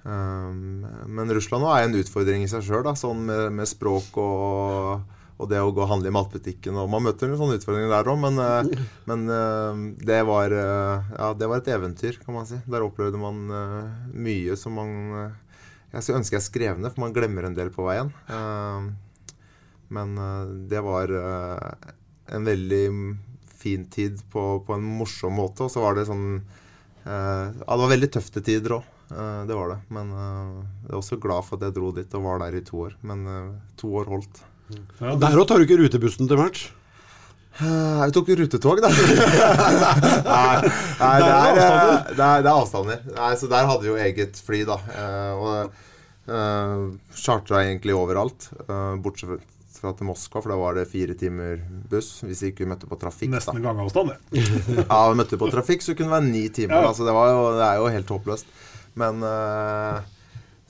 [0.04, 5.60] Men Russland er en utfordring i seg sjøl, sånn med, med språk og og det
[5.62, 6.74] å gå og handle i matbutikken.
[6.82, 8.40] og Man møter en sånn utfordring der òg, men,
[9.06, 9.20] men
[10.02, 12.58] det, var, ja, det var et eventyr, kan man si.
[12.66, 13.44] Der opplevde man
[14.10, 14.90] mye som man
[15.92, 18.10] Jeg skulle ønske jeg skrev ned, for man glemmer en del på veien.
[19.88, 20.10] Men
[20.68, 22.82] det var en veldig
[23.58, 25.64] fin tid på, på en morsom måte.
[25.64, 26.26] Og så var det sånn
[27.08, 28.90] Ja, det var veldig tøfte tider òg.
[29.48, 29.78] Det var det.
[29.96, 32.84] Men jeg er også glad for at jeg dro dit og var der i to
[32.84, 32.98] år.
[33.08, 33.24] Men
[33.80, 34.42] to år holdt.
[35.00, 36.68] Ja, Der òg tar du ikke rutebussen til match?
[37.58, 38.88] Eh, vi tok rutetog, da.
[38.92, 40.56] nei,
[41.02, 43.04] nei, det, er, det, er, det er avstander.
[43.16, 44.78] Nei, så der hadde vi jo eget fly, da.
[44.94, 46.84] Eh, og uh,
[47.18, 48.50] chartra egentlig overalt.
[48.68, 49.42] Uh, bortsett
[49.78, 51.58] fra til Moskva, for da var det fire timer
[51.90, 52.20] buss.
[52.26, 53.32] Hvis vi ikke møtte på trafikk.
[53.34, 54.46] Nesten gangavstand, det.
[54.84, 56.78] ja, vi møtte på trafikk, så kunne det være ni timer.
[56.78, 56.92] Ja.
[56.92, 58.54] Altså, det, jo, det, er jo helt håpløst.
[58.98, 59.98] Men uh,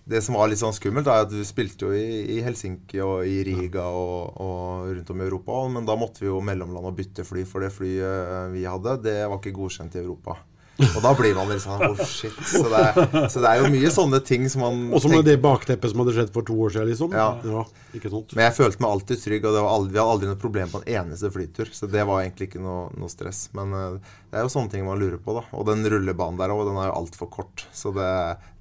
[0.09, 3.29] det som var litt sånn skummelt, er at du spilte jo i, i Helsinki og
[3.29, 5.59] i Riga og, og, rundt om i Europa.
[5.75, 9.19] Men da måtte vi jo mellomlande og bytte fly, for det flyet vi hadde, det
[9.27, 10.39] var ikke godkjent i Europa.
[10.79, 12.35] Og da blir man litt sånn oh shit.
[12.47, 15.35] Så det, er, så det er jo mye sånne ting som man Også med det
[15.43, 17.17] bakteppet som hadde skjedd for to år siden, liksom.
[17.19, 17.33] Ja.
[17.43, 17.65] ja
[17.99, 18.35] ikke sant.
[18.39, 20.87] Men jeg følte meg alltid trygg, og aldri, vi hadde aldri noe problem på en
[21.01, 21.73] eneste flytur.
[21.75, 23.49] Så det var egentlig ikke noe, noe stress.
[23.59, 25.45] Men uh, det er jo sånne ting man lurer på, da.
[25.59, 27.67] Og den rullebanen der òg, den er jo altfor kort.
[27.75, 28.09] Så det,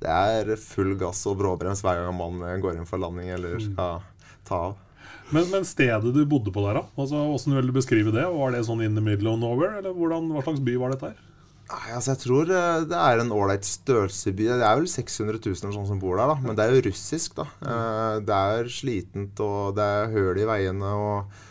[0.01, 3.69] det, er full gass og bråbrems hver gang man går inn for landing eller mm.
[3.69, 4.01] skal
[4.47, 4.77] ta av.
[5.29, 6.87] Men, men, stedet du bodde på der, da?
[6.95, 8.23] Altså, hvordan vil du beskrive det?
[8.31, 9.81] Var det sånn in the middle of nowhere?
[9.81, 11.26] Eller hvordan, hva slags by var dette her?
[11.67, 14.47] Nei, altså Jeg tror eh, det er en ålreit størrelseby.
[14.47, 16.37] Det er vel 600 000 eller sånn som bor der, da.
[16.43, 17.47] Men det er jo russisk, da.
[17.61, 18.27] Mm.
[18.27, 21.41] Det er slitent, og det er høl i veiene, og,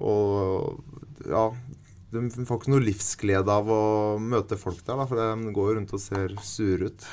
[0.00, 1.50] og ja
[2.10, 3.82] Du får ikke noe livsglede av å
[4.18, 7.10] møte folk der, da, for de går rundt og ser sure ut.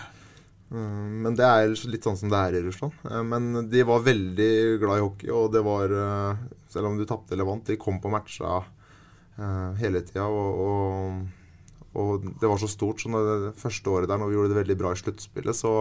[0.69, 2.95] Mm, Men det er litt sånn som det er i Russland.
[3.07, 7.05] Eh, Men de var veldig glad i hockey, og det var eh, Selv om du
[7.07, 8.57] tapte eller vant, de kom på matcha
[9.39, 10.27] eh, hele tida.
[10.27, 11.36] Og, og,
[11.97, 13.01] og det var så stort.
[13.01, 15.73] Så når det første året der, når vi gjorde det veldig bra i sluttspillet, så,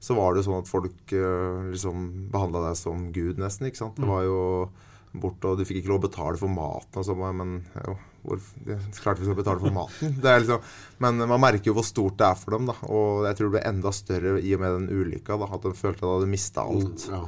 [0.00, 3.68] så var det jo sånn at folk eh, liksom behandla deg som gud, nesten.
[3.68, 4.00] ikke sant?
[4.00, 4.40] Det var jo
[5.10, 7.00] bort, og Du fikk ikke lov å betale for maten.
[7.00, 8.42] og så, men jo, hvor,
[9.00, 10.16] klart vi skal betale for maten.
[10.22, 10.66] Det liksom,
[11.02, 12.68] men man merker jo hvor stort det er for dem.
[12.70, 15.38] da, Og jeg tror det ble enda større i og med den ulykka.
[15.40, 17.08] da, At de følte at de hadde mista alt.
[17.10, 17.24] Ja.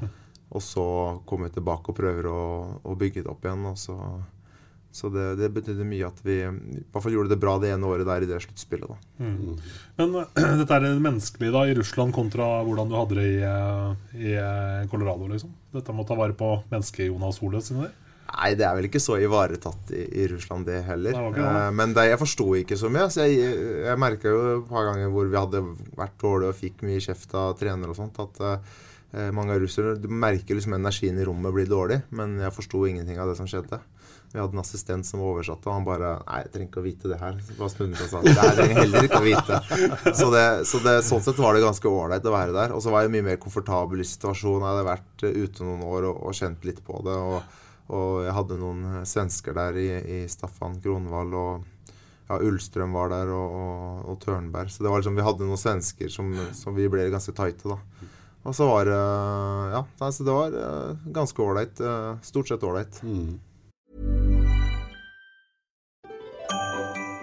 [0.52, 0.84] Og så
[1.26, 2.40] kommer vi tilbake og prøver å,
[2.84, 3.66] å bygge det opp igjen.
[3.72, 3.98] og så...
[4.92, 7.88] Så det, det betydde mye at vi i hvert fall gjorde det bra det ene
[7.88, 9.06] året der i det sluttspillet.
[9.16, 9.56] Mm.
[9.96, 13.40] Men eh, dette er det menneskelige da i Russland kontra hvordan du hadde det i,
[13.48, 15.30] eh, i eh, Colorado.
[15.32, 15.54] liksom.
[15.72, 17.98] Dette med å ta vare på mennesket Jonas Hole sine der.
[18.32, 21.16] Nei, det er vel ikke så ivaretatt i, i Russland, det heller.
[21.16, 21.48] Det det.
[21.48, 23.08] Eh, men det, jeg forsto ikke så mye.
[23.12, 23.50] Så jeg,
[23.86, 25.64] jeg merka jo et par ganger hvor vi hadde
[25.98, 29.98] vært dårlige og fikk mye kjeft av trenere og sånt, at eh, mange av russerne
[30.00, 33.48] Du merker liksom energien i rommet blir dårlig, men jeg forsto ingenting av det som
[33.50, 33.80] skjedde.
[34.32, 37.10] Vi hadde en assistent som oversatte, og han bare Nei, jeg trenger ikke å vite
[37.10, 37.34] det her.
[37.44, 39.58] Så bare snudde seg og sa Nei, jeg trenger heller ikke å vite.
[40.16, 42.72] Så, det, så det, sånn sett var det ganske ålreit å være der.
[42.76, 44.64] Og så var jeg mye mer komfortabel i situasjonen.
[44.64, 47.18] Jeg hadde vært eh, ute noen år og, og kjent litt på det.
[47.18, 47.60] Og,
[47.92, 51.68] og jeg hadde noen svensker der i, i Staffan Kronvall og
[52.30, 54.72] ja, Ullstrøm var der, og, og, og Tørnberg.
[54.72, 58.08] Så det var liksom, vi hadde noen svensker som, som vi ble ganske tighte, da.
[58.48, 58.96] Og så var det
[59.76, 61.78] Ja, så det var eh, ganske ålreit.
[61.84, 62.96] eh, Stort sett ålreit.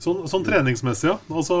[0.00, 1.18] Sånn, sånn treningsmessig, ja.
[1.28, 1.56] Altså,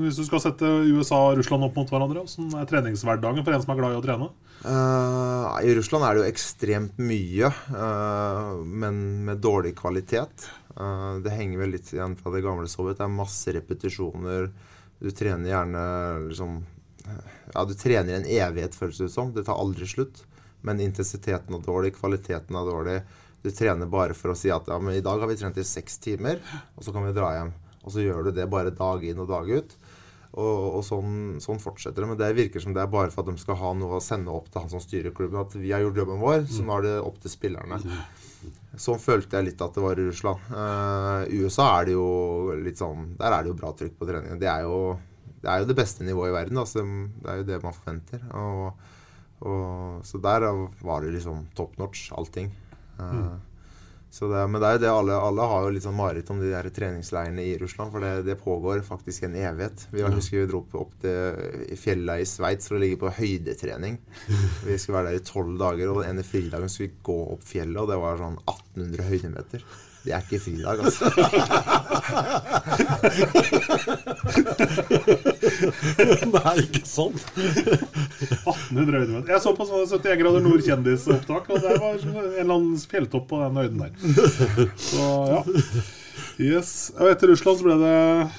[0.00, 3.62] hvis du skal sette USA og Russland opp mot hverandre, hvordan er treningshverdagen for en
[3.62, 4.26] som er glad i å trene?
[4.64, 10.48] Uh, I Russland er det jo ekstremt mye, uh, men med dårlig kvalitet.
[10.74, 12.98] Uh, det henger vel litt igjen fra det gamle Sovjet.
[12.98, 14.50] Det er masse repetisjoner.
[14.98, 15.84] Du trener gjerne
[16.26, 16.58] liksom
[17.54, 19.30] Ja, du trener en evighet, føles det ut som.
[19.32, 20.24] Det tar aldri slutt.
[20.66, 22.98] Men intensiteten er dårlig, kvaliteten er dårlig.
[23.46, 25.66] Du trener bare for å si at ja, men i dag har vi trent i
[25.66, 26.42] seks timer,
[26.74, 27.54] og så kan vi dra hjem.
[27.84, 29.76] Og så gjør du det bare dag inn og dag ut.
[30.38, 32.08] Og, og sånn, sånn fortsetter det.
[32.10, 34.34] Men det virker som det er bare for at de skal ha noe å sende
[34.34, 35.40] opp til han som styrer klubben.
[35.40, 37.80] At vi har gjort jobben vår, så nå er det opp til spillerne.
[38.78, 40.50] Sånn følte jeg litt at det var i Russland.
[40.52, 42.08] Uh, I USA er det jo
[42.62, 44.38] litt sånn Der er det jo bra trykk på treningen.
[44.38, 44.78] Det er jo
[45.40, 46.60] det, er jo det beste nivået i verden.
[46.60, 48.22] Altså, det er jo det man forventer.
[48.38, 48.86] Og,
[49.48, 50.46] og, så der
[50.84, 52.52] var det liksom top notch, allting.
[52.98, 53.38] Uh,
[54.08, 56.48] det, men det er jo det alle, alle har jo litt sånn mareritt om de
[56.50, 57.92] der treningsleirene i Russland.
[57.92, 59.86] For det, det pågår faktisk en evighet.
[59.92, 60.08] Vi ja.
[60.12, 61.18] husker vi dro opp, til
[61.68, 63.94] i fjella i Sveits for å ligge på høydetrening.
[64.66, 67.44] Vi skulle være der i tolv dager, og den ene fridagen skulle vi gå opp
[67.46, 69.60] fjellet, og det var sånn 1800 høydemeter.
[70.04, 71.06] Det er ikke fridag, altså.
[76.36, 77.22] Nei, ikke sant?
[77.34, 79.30] 1800 høydemeter.
[79.32, 83.28] Jeg så på sånn 71 grader nord kjendisopptak, og der var en eller annen fjelltopp
[83.30, 84.74] på den høyden der.
[84.80, 85.40] Så ja.
[86.38, 86.72] Yes.
[86.98, 87.94] Og etter Russland så ble det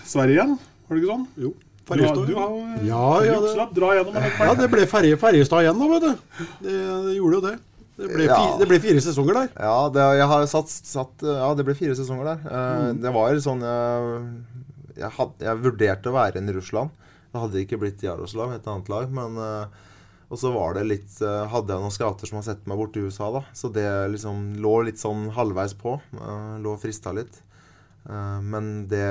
[0.08, 0.54] Sverige igjen,
[0.88, 1.26] var det ikke sånn?
[1.48, 1.56] Jo.
[1.90, 2.52] Du har, du har
[2.86, 6.44] Ja, ja, det- Dra gjennom Ja, det ble Ferje, Ferjestad igjen, da, vet du.
[6.62, 6.76] Det,
[7.08, 7.56] det gjorde jo det.
[8.00, 8.58] Det ble, fi, Ja.
[8.62, 9.48] det ble fire sesonger der.
[9.58, 12.46] Ja, det, jeg har satt, satt Ja, det ble fire sesonger der.
[12.46, 14.22] Eh, Det var sånn jeg,
[15.02, 16.94] jeg, had, jeg vurderte å være en i Russland.
[17.30, 19.68] Det hadde ikke blitt Jaroslav, et annet lag, men eh,
[20.30, 22.98] Og så var det litt eh, Hadde jeg noen skater som har sett meg bort
[22.98, 23.44] i USA, da.
[23.54, 26.00] Så det liksom lå litt sånn halvveis på.
[26.18, 27.42] eh, Lå og frista litt.
[28.10, 29.04] Men det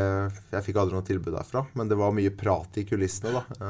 [0.50, 1.60] Jeg fikk aldri noe tilbud derfra.
[1.78, 3.68] Men det var mye prat i kulissene, da.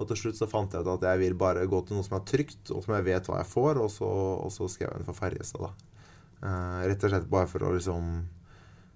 [0.00, 2.16] Og til slutt så fant jeg ut at jeg vil bare gå til noe som
[2.16, 5.02] er trygt, og som jeg vet hva jeg får, og så, og så skrev jeg
[5.02, 6.80] den for Ferjestad, da.
[6.88, 8.08] Rett og slett bare for å liksom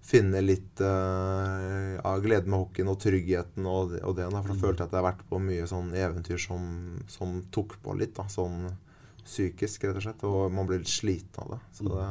[0.05, 4.27] finne litt uh, av gleden med hockeyen og tryggheten og, og det.
[4.29, 4.43] Da.
[4.43, 6.67] For da følte jeg at jeg har vært på mye sånn eventyr som,
[7.11, 8.27] som tok på litt, da.
[8.33, 8.67] Sånn
[9.25, 10.27] psykisk, rett og slett.
[10.29, 11.61] Og man blir litt sliten av det.
[11.79, 12.11] Så det,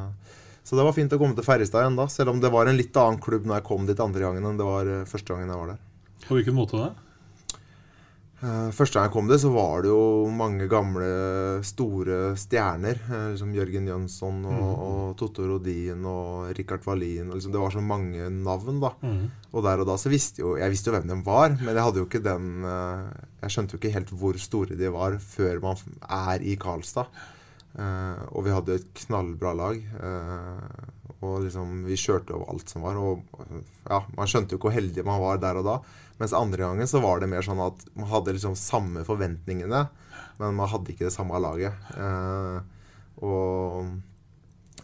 [0.64, 2.08] så det var fint å komme til Ferjestad igjen da.
[2.10, 4.58] Selv om det var en litt annen klubb når jeg kom dit andre gangen enn
[4.58, 5.82] det var eh, første gangen jeg var der.
[6.24, 6.90] På hvilken måte det?
[8.44, 11.06] Eh, første gang jeg kom dit, så var det jo mange gamle,
[11.64, 12.98] store stjerner.
[13.08, 14.82] eh, liksom Jørgen Jønsson og, mm.
[14.84, 17.30] og Totto Rodin og Richard Wallin.
[17.30, 18.92] og Liksom, det var så mange navn, da.
[19.00, 19.30] Mm.
[19.52, 21.84] Og der og da så visste jo Jeg visste jo hvem de var, men jeg
[21.86, 23.06] hadde jo ikke den eh,
[23.44, 27.08] Jeg skjønte jo ikke helt hvor store de var før man er i Karlstad.
[27.74, 29.80] Og vi hadde et knallbra lag.
[31.24, 32.98] Og liksom Vi kjørte over alt som var.
[33.00, 33.24] Og
[33.88, 35.76] ja, man skjønte jo hvor heldig man var der og da.
[36.20, 39.80] Mens andre gangen så var det mer sånn at man hadde liksom samme forventningene,
[40.38, 41.74] men man hadde ikke det samme laget.
[41.98, 42.58] Eh,
[43.24, 43.96] og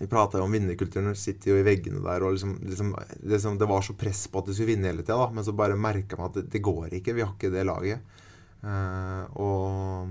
[0.00, 2.24] vi prata jo om vinnerkulturen, sitter jo i veggene der.
[2.24, 2.94] og liksom, liksom,
[3.30, 5.76] liksom Det var så press på at vi skulle vinne hele tida, men så bare
[5.76, 7.14] merka man at det, det går ikke.
[7.14, 8.00] Vi har ikke det laget.
[8.64, 10.08] Eh, og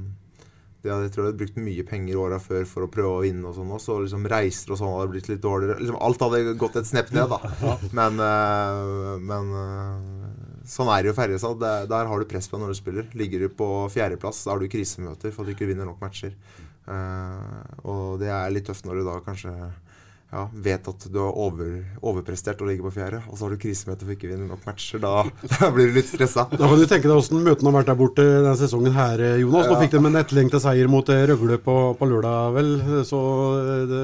[0.80, 3.24] det hadde, jeg tror de hadde brukt mye penger åra før for å prøve å
[3.26, 3.98] vinne og sånn også.
[3.98, 5.76] Og liksom reiser og sånn hadde blitt litt dårligere.
[5.82, 7.74] Liksom, alt hadde gått et snepp ned, da.
[8.00, 11.60] Men, eh, men eh, sånn er det jo Ferjestad.
[11.60, 13.12] Der, der har du press på deg når du spiller.
[13.20, 16.38] Ligger du på fjerdeplass, da har du krisemøter for at du ikke vinner nok matcher.
[16.88, 19.56] Eh, og det er litt tøft når du da kanskje
[20.32, 21.70] ja, vet at du har over,
[22.06, 24.68] overprestert og ligger på fjerde, og så har du krisemøte for ikke å vinne nok
[24.68, 25.02] matcher.
[25.02, 25.24] Da,
[25.56, 26.44] da blir du litt stressa.
[26.52, 29.40] Da kan du tenke deg åssen møtene har vært der borte denne sesongen her, eh,
[29.42, 29.66] Jonas.
[29.66, 29.80] Nå Ja.
[29.82, 32.70] fikk de en etterlengta seier mot eh, Røgle på, på lørdag, vel.
[33.10, 33.22] Så
[33.58, 34.04] eh, det,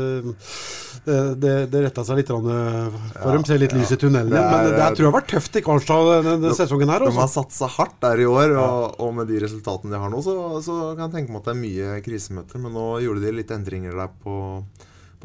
[1.05, 3.45] det, det, det retta seg litt for dem.
[3.45, 4.34] Ser litt lys i tunnelen.
[4.34, 7.05] igjen, er- men det, tror jeg har vært tøft i Karlstad denne, sesongen her.
[7.05, 7.13] Også.
[7.13, 7.43] De har Altså.
[7.45, 10.34] satsa hardt der i år, og, og med de resultatene de har nå, så,
[10.65, 12.65] så kan jeg tenke meg at det er mye krisemøter.
[12.65, 14.39] Men nå gjorde de litt endringer der på,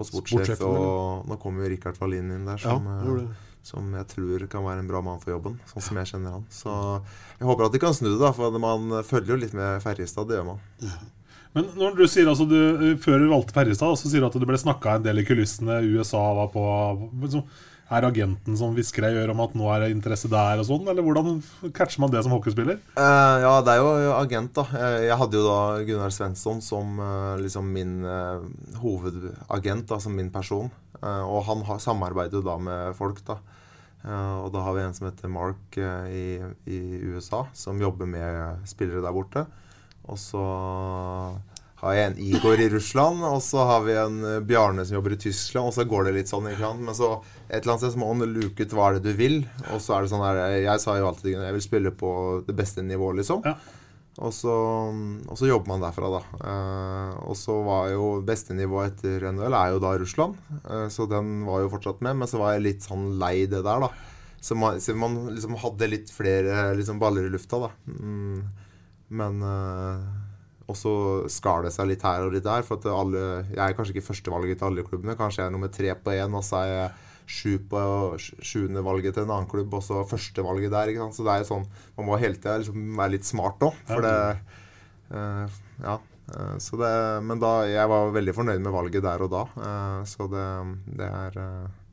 [0.01, 3.29] på sportssjef, og nå kommer jo Rikard Wallin inn der, som, Ja, eh, det.
[3.71, 6.45] som jeg tror kan være en bra mann for jobben, sånn som jeg kjenner han.
[6.51, 6.73] Så
[7.39, 10.29] jeg håper at de kan snu det, da, for man følger jo litt med Ferjestad,
[10.31, 10.63] det gjør man.
[11.53, 14.47] Men når du sier altså du, Før du valgte Ferjestad, så sier du at det
[14.47, 15.81] ble snakka en del i kulissene.
[15.97, 16.63] USA var på
[17.25, 17.43] liksom,
[17.91, 20.87] Er agenten som hvisker i øret om at nå er det interesse der og sånn?
[20.93, 21.41] Eller hvordan
[21.75, 22.79] catcher man det som hockeyspiller?
[22.95, 24.63] Uh, ja, det er jo agent, da.
[24.79, 28.47] Eh, Jeg hadde jo da Gunnar Svensson som uh, liksom min uh,
[28.79, 30.71] hovedagent, da, som min person.
[31.01, 33.39] Og han samarbeider jo da med folk, da.
[34.05, 36.37] Og da har vi en som heter Mark i,
[36.69, 39.47] i USA, som jobber med spillere der borte.
[40.13, 40.43] Og så
[41.81, 45.21] har jeg en Igor i Russland, og så har vi en Bjarne som jobber i
[45.25, 45.71] Tyskland.
[45.71, 46.85] Og så går det litt sånn, ikke sant.
[46.85, 47.15] Men så
[47.51, 49.41] et eller annet sted så må man luke ut hva er det du vil.
[49.75, 52.11] Og så er det sånn her Jeg sa jo alltid jeg vil spille på
[52.47, 53.43] det beste nivået, liksom.
[54.21, 56.21] Og så, og så jobber man derfra, da.
[56.45, 60.39] Eh, og så var jo beste nivå etter NHL er jo da Russland.
[60.61, 62.19] Eh, så den var jo fortsatt med.
[62.21, 63.91] Men så var jeg litt sånn lei det der, da.
[64.41, 67.71] Så man, så man liksom hadde litt flere liksom baller i lufta, da.
[67.91, 68.43] Mm,
[69.21, 70.09] men eh,
[70.71, 70.95] og så
[71.33, 72.63] skar det seg litt her og litt der.
[72.67, 75.19] For at alle, jeg er kanskje ikke førstevalget til alle klubbene.
[75.19, 76.91] Kanskje jeg er nummer tre på én, og så er jeg
[77.31, 77.81] sju på
[78.19, 80.91] sjuende valget til en annen klubb, og så førstevalget der.
[80.93, 81.15] ikke sant?
[81.21, 81.67] Så det er jo sånn,
[81.97, 83.79] man må hele tida liksom være litt smart òg.
[83.87, 84.17] For det
[85.15, 85.99] eh, Ja.
[86.35, 86.93] eh, så det,
[87.27, 89.45] men da, jeg var veldig fornøyd med valget der og da.
[89.57, 90.49] eh, så det,
[90.99, 91.39] det er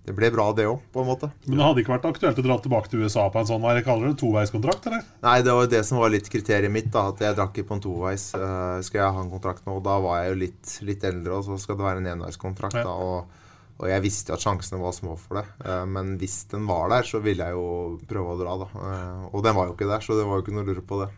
[0.08, 1.28] Det ble bra, det òg, på en måte.
[1.46, 3.74] Men det hadde ikke vært aktuelt å dra tilbake til USA på en sånn hva
[3.76, 4.86] jeg kaller det, toveiskontrakt?
[4.88, 5.02] eller?
[5.26, 6.88] Nei, det var jo det som var litt kriteriet mitt.
[6.94, 8.30] da, At jeg drakk ikke på en toveis.
[8.32, 9.76] Uh, skal jeg ha en kontrakt nå?
[9.76, 12.80] Og da var jeg jo litt, litt eldre, og så skal det være en enveiskontrakt.
[12.88, 13.28] da, og,
[13.78, 15.46] og jeg visste jo at sjansene var små for det.
[15.70, 18.68] Eh, men hvis den var der, så ville jeg jo prøve å dra, da.
[18.74, 20.86] Eh, og den var jo ikke der, så det var jo ikke noe å lure
[20.88, 21.12] på det.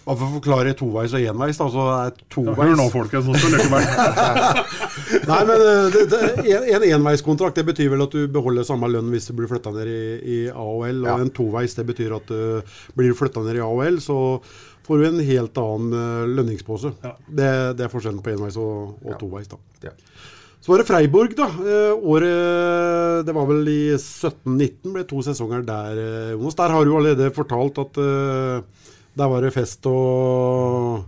[0.00, 1.66] Bare for å forklare toveis og enveis, da.
[1.74, 3.26] Så er toveis Hør nå, folkens.
[3.28, 3.90] Nå skal meg.
[5.30, 6.20] Nei, men eh, det, det,
[6.54, 9.74] en, en enveiskontrakt det betyr vel at du beholder samme lønn hvis du blir flytta
[9.74, 11.02] ned i, i AOL.
[11.04, 11.18] Og Ja.
[11.20, 14.16] en toveis det betyr at uh, blir du flytta ned i AOL, så
[14.86, 16.94] får du en helt annen uh, lønningspose.
[17.28, 19.50] Det, det er forskjellen på enveis og, og toveis.
[19.52, 19.60] da.
[20.60, 21.46] Så var det Freiburg, da.
[21.48, 26.58] Eh, året Det var vel i 17-19 ble to sesonger der, eh, Jonas.
[26.58, 28.60] Der har du allerede fortalt at eh,
[29.16, 31.06] der var det fest og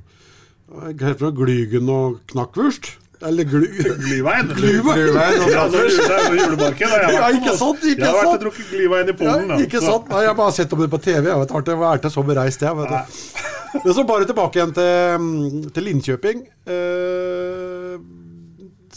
[0.98, 2.96] heter det, Glygen og knakkwurst.
[3.22, 3.68] Eller gly...
[4.03, 4.48] Glyvein.
[4.59, 5.12] Glyvein.
[5.44, 5.76] Og.
[5.76, 5.82] Det
[6.40, 6.94] julemarked.
[7.12, 9.53] Ja, ikke sant, ikke Jeg har vært og drukket glyvein i Polen.
[9.53, 10.09] Ja, ikke sant?
[10.11, 11.28] Nei, jeg har bare sett om det på TV.
[11.30, 12.80] Jeg vet, jeg har vært så bereist, jeg.
[12.80, 13.14] Vet.
[13.84, 16.42] Men så bare tilbake igjen til, mm, til Linköping.
[16.66, 17.71] Eh,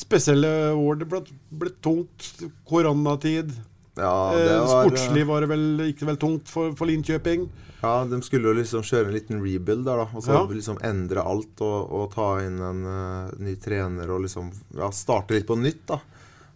[0.02, 1.00] spesielle år.
[1.02, 2.32] Det ble, ble tungt.
[2.68, 3.54] Koronatid.
[3.96, 7.46] Ja, det eh, var, sportslig var det vel ikke vel tungt for, for Linkjøping.
[7.80, 10.08] Ja, de skulle jo liksom kjøre en liten rebuild der, da.
[10.12, 10.42] Og så Ja.
[10.50, 15.38] liksom endre alt og, og ta inn en uh, ny trener og liksom ja, starte
[15.38, 16.00] litt på nytt, da.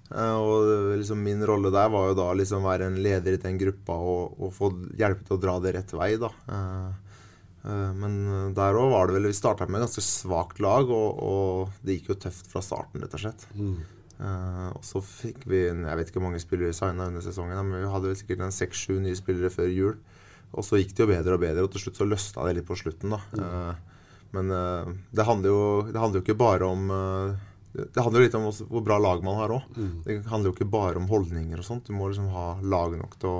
[0.10, 3.60] Uh, og liksom min rolle der var jo da liksom være en leder i den
[3.62, 6.32] gruppa og, og få hjelpe til å dra det rett vei, da.
[6.50, 7.09] Eh, eh,
[7.62, 11.80] men der òg var det vel Vi starta med et ganske svakt lag, og, og
[11.84, 13.48] det gikk jo tøft fra starten, rett og slett.
[14.20, 17.60] Eh, og så fikk vi Jeg vet ikke hvor mange spillere vi signa under sesongen,
[17.70, 20.00] men vi hadde vel sikkert en seks-sju nye spillere før jul.
[20.50, 22.68] Og så gikk det jo bedre og bedre, og til slutt så løsna det litt
[22.68, 23.16] på slutten.
[23.16, 23.22] da.
[23.40, 23.86] Eh,
[24.36, 27.32] men uh, det handler, jo, det handler jo ikke bare om eh,
[27.74, 29.72] Det handler jo litt om hvor bra lag man har òg.
[30.06, 31.90] Det handler jo ikke bare om holdninger og sånt.
[31.90, 33.40] Du må liksom ha lag nok til å,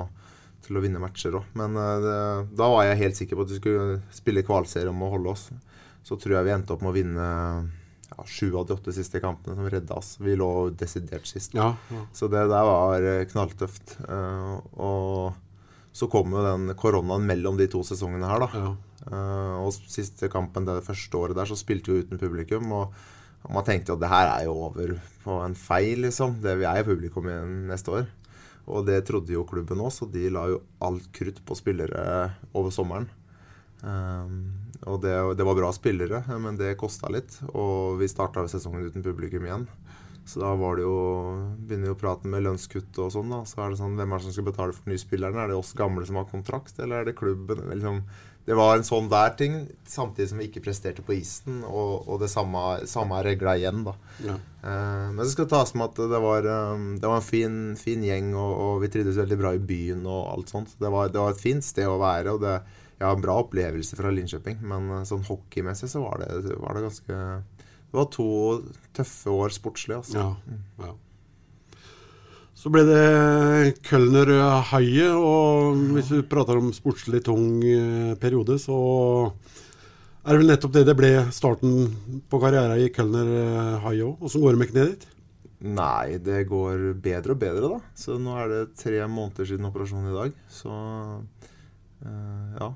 [0.70, 1.50] til å vinne matcher òg.
[1.58, 2.16] Men eh, det,
[2.58, 5.48] da var jeg helt sikker på at vi skulle spille kvalserie om å holde oss.
[6.06, 7.26] Så tror jeg vi endte opp med å vinne
[8.10, 10.14] ja, sju av de åtte siste kampene som redda oss.
[10.22, 11.56] Vi lå desidert sist.
[11.58, 12.06] Ja, ja.
[12.16, 13.98] Så det der var eh, knalltøft.
[14.06, 15.34] Eh, og
[15.92, 18.62] så kom jo den koronaen mellom de to sesongene her, da.
[18.62, 18.72] Ja.
[19.10, 22.68] Og siste kampen det første året der, så spilte vi uten publikum.
[22.76, 22.92] Og,
[23.48, 24.92] man tenkte at det her er jo over
[25.24, 26.36] på en feil, liksom.
[26.44, 28.06] Det vi er publikum igjen neste år.
[28.70, 32.74] Og det trodde jo klubben òg, så de la jo alt krutt på spillere over
[32.74, 33.08] sommeren.
[33.82, 34.52] Um,
[34.86, 37.36] og det, det var bra spillere, men det kosta litt.
[37.52, 39.66] Og vi starta sesongen uten publikum igjen.
[40.30, 40.96] Så da var det jo
[41.58, 43.32] begynner jo praten med lønnskutt og sånn.
[43.32, 45.42] da Så er det sånn, Hvem er det som skal betale for nyspillerne?
[45.42, 47.64] Er det oss gamle som har kontrakt, eller er det klubben?
[47.72, 48.02] Liksom,
[48.48, 51.60] det var en sånn der ting, samtidig som vi ikke presterte på isen.
[51.68, 53.94] Og, og det samme, samme regla igjen, da.
[54.24, 54.36] Ja.
[54.64, 58.02] Eh, men det skal tas med at det var, eh, det var en fin, fin
[58.06, 60.74] gjeng, og, og vi trivdes veldig bra i byen og alt sånt.
[60.80, 62.36] Det var, det var et fint sted å være.
[62.36, 62.58] og det
[63.00, 66.84] ja, en bra opplevelse fra Linköping, men eh, sånn hockeymessig så var det, var det
[66.84, 67.20] ganske
[67.90, 68.32] Det var to
[68.96, 70.18] tøffe år sportslig, altså.
[70.20, 70.92] Ja, ja.
[72.60, 74.28] Så ble det Kölner
[74.68, 78.76] Haie, og hvis du prater om sportslig tung eh, periode, så
[80.20, 81.86] er det vel nettopp det det ble starten
[82.28, 83.30] på karrieren i Kölner
[83.86, 84.20] Haie òg.
[84.28, 85.06] Åssen går det med kneet ditt?
[85.72, 87.94] Nei, det går bedre og bedre, da.
[87.96, 90.36] Så nå er det tre måneder siden operasjonen i dag.
[90.52, 90.74] Så
[92.04, 92.68] eh, ja.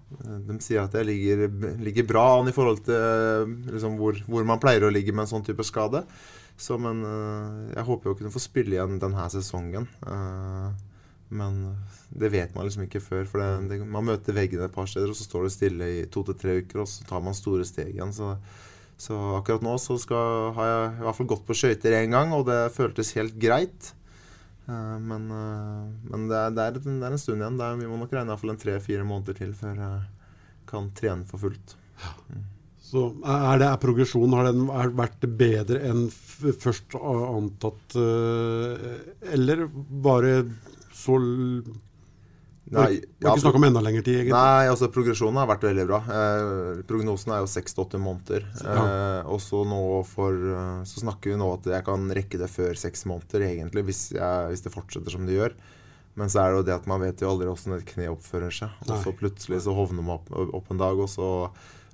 [0.49, 1.45] De sier at jeg ligger,
[1.85, 5.27] ligger bra an i forhold til eh, liksom, hvor, hvor man pleier å ligge med
[5.27, 6.07] en sånn type skade.
[6.57, 9.89] Så, men eh, jeg håper jo å kunne få spille igjen denne sesongen.
[10.07, 10.85] Eh,
[11.35, 11.57] men
[12.15, 13.25] det vet man liksom ikke før.
[13.31, 16.05] For det, det, man møter veggene et par steder, og så står det stille i
[16.07, 18.15] to til tre uker, og så tar man store steg igjen.
[18.15, 18.37] Så,
[19.01, 22.35] så akkurat nå så skal, har jeg i hvert fall gått på skøyter én gang,
[22.37, 23.91] og det føltes helt greit.
[24.71, 25.27] Eh, men,
[26.07, 27.59] men det, er, er, det, er, en stund igjen.
[27.59, 30.03] Er, vi må nok regne i hvert fall en tre-fire måneder til før jeg
[30.71, 31.75] kan trene for fullt.
[32.31, 32.45] Mm.
[32.95, 39.01] Så er, det, er progresjonen har den vært bedre enn først antatt, eh,
[39.35, 39.67] eller
[40.05, 40.37] bare
[40.95, 41.19] så
[42.73, 44.33] Nei, ja, ikke snakk om enda lengre tid, egentlig.
[44.33, 45.99] Nei, altså progresjonen har vært veldig bra.
[46.09, 48.47] Eh, prognosen er jo seks til åtte måneder.
[48.63, 48.77] Ja.
[48.79, 52.49] Eh, og så nå for eh, Så snakker vi nå at jeg kan rekke det
[52.51, 55.57] før seks måneder, egentlig, hvis, jeg, hvis, det fortsetter som det gjør.
[56.17, 58.55] Men så er det jo det at man vet jo aldri åssen et kne oppfører
[58.55, 58.75] seg.
[58.89, 61.29] Og så plutselig så hovner man opp, opp en dag, og så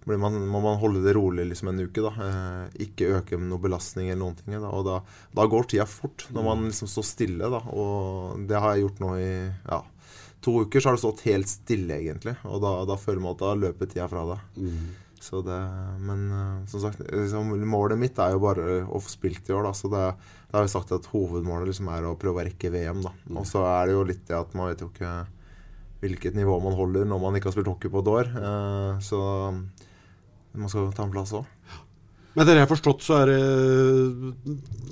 [0.08, 2.02] man, må man holde det rolig liksom en uke.
[2.04, 4.54] da eh, Ikke øke noe belastning eller noen ting.
[4.56, 5.00] Da, og da,
[5.36, 7.50] da går tida fort når man liksom står stille.
[7.52, 9.82] da Og det har jeg gjort nå i ja,
[10.44, 12.36] to uker så har det stått helt stille, egentlig.
[12.48, 14.44] Og da, da føler man at da løper tida fra deg.
[14.56, 14.90] Mm.
[15.20, 15.58] Så det,
[16.00, 19.68] men uh, som sagt, liksom, målet mitt er jo bare å få spilt i år.
[19.68, 19.74] Da.
[19.76, 20.06] Så det,
[20.48, 23.04] det har jeg sagt at hovedmålet liksom er å prøve å rekke VM.
[23.04, 23.12] da.
[23.28, 23.42] Mm.
[23.42, 25.12] Og så er det jo litt det at man vet jo ikke
[26.00, 28.32] hvilket nivå man holder når man ikke har spilt hockey på et år.
[28.32, 29.20] Uh, så
[30.58, 31.46] man skal ta en plass òg.
[32.30, 33.38] Men etter det jeg har forstått, så er det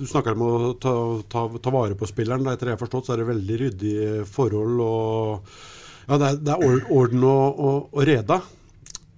[0.01, 0.53] Du snakker om å
[0.83, 0.93] ta,
[1.31, 2.47] ta, ta vare på spilleren.
[2.51, 5.53] Etter det jeg har forstått, så er det veldig ryddige forhold og
[6.09, 8.41] Ja, det er, det er orden og, og, og, reda.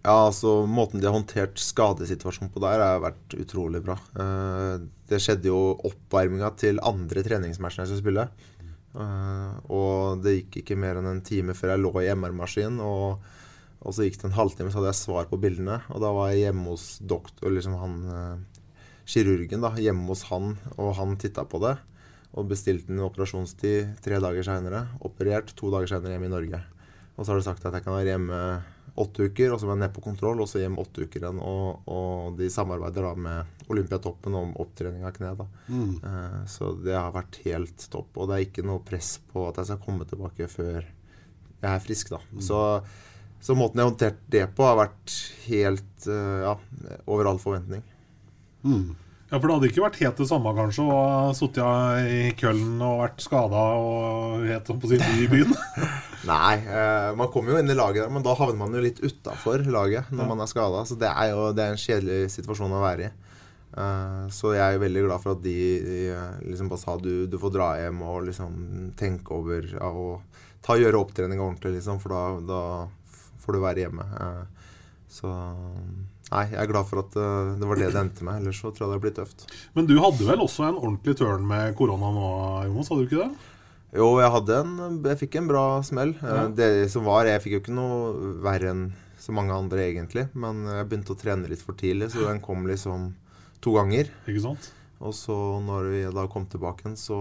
[0.03, 3.97] Ja, altså Måten de har håndtert skadesituasjonen på der, har vært utrolig bra.
[4.16, 8.24] Eh, det skjedde jo oppvarminga til andre treningsmatchen jeg skulle spille.
[8.91, 12.80] Eh, og det gikk ikke mer enn en time før jeg lå i MR-maskinen.
[12.82, 13.39] og
[13.81, 15.78] og så gikk det en halvtime, så hadde jeg svar på bildene.
[15.95, 18.64] Og da var jeg hjemme hos doktor, liksom han eh,
[19.09, 21.78] kirurgen, da, hjemme hos han, og han titta på det.
[22.37, 24.85] Og bestilte en operasjonstid tre dager seinere.
[25.07, 26.61] Operert to dager seinere hjemme i Norge.
[27.16, 28.43] Og så har de sagt at jeg kan være hjemme
[29.01, 31.41] åtte uker, og så må jeg ned på kontroll, og så hjem åtte uker igjen.
[31.41, 35.35] Og, og de samarbeider da med Olympiatoppen om opptrening av kne.
[35.41, 35.47] da.
[35.72, 35.93] Mm.
[36.05, 38.12] Eh, så det har vært helt topp.
[38.16, 41.85] Og det er ikke noe press på at jeg skal komme tilbake før jeg er
[41.85, 42.20] frisk, da.
[42.33, 42.43] Mm.
[42.45, 42.59] Så
[43.41, 45.14] så måten jeg har håndtert det på, har vært
[45.47, 46.57] helt uh, ja,
[47.09, 47.84] over all forventning.
[48.64, 48.93] Mm.
[49.30, 52.80] Ja, For det hadde ikke vært helt det samme, kanskje, å ha sittet i Køllen
[52.82, 55.55] og vært skada og helt på sin by i byen?
[56.30, 58.99] Nei, uh, man kommer jo inn i laget der, men da havner man jo litt
[59.01, 60.28] utafor laget når ja.
[60.32, 60.82] man er skada.
[60.88, 63.12] Så det er jo det er en kjedelig situasjon å være i.
[63.70, 65.99] Uh, så jeg er veldig glad for at de, de
[66.51, 68.57] liksom bare sa du, du får dra hjem og liksom
[68.99, 72.62] tenke over ja, og ta gjøre opptreninga ordentlig, liksom, for da, da
[73.45, 74.07] får du være hjemme.
[74.20, 74.70] Eh,
[75.11, 75.30] så
[76.30, 78.36] Nei, jeg er glad for at eh, det var det det endte med.
[78.45, 79.47] Ellers så tror jeg det hadde blitt tøft.
[79.74, 82.26] Men du hadde vel også en ordentlig tørn med korona nå,
[82.68, 82.91] Jonas?
[82.93, 83.49] Hadde du ikke det?
[83.99, 86.12] Jo, jeg hadde en Jeg fikk en bra smell.
[86.20, 86.45] Eh, Ja.
[86.55, 88.84] Det som var Jeg fikk jo ikke noe verre enn
[89.20, 90.28] så mange andre, egentlig.
[90.32, 93.11] Men jeg begynte å trene litt for tidlig, så den kom liksom
[93.61, 94.09] to ganger.
[94.30, 94.70] Ikke sant?
[95.03, 95.34] Og så
[95.66, 97.18] når vi da kom tilbake igjen, så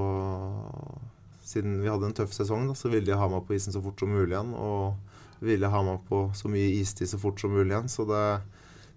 [1.49, 3.81] Siden vi hadde en tøff sesong, da, så ville de ha meg på isen så
[3.81, 4.51] fort som mulig igjen.
[4.53, 4.93] Og
[5.39, 7.91] ville ha meg på så mye istid så fort som mulig igjen.
[7.91, 8.23] Så, det,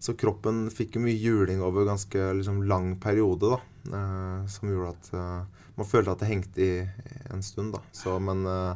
[0.02, 3.60] så kroppen fikk jo mye juling over ganske liksom, lang periode, da.
[3.98, 6.72] Eh, som gjorde at eh, man følte at det hengte i
[7.32, 7.82] en stund, da.
[7.96, 8.72] Så, men eh,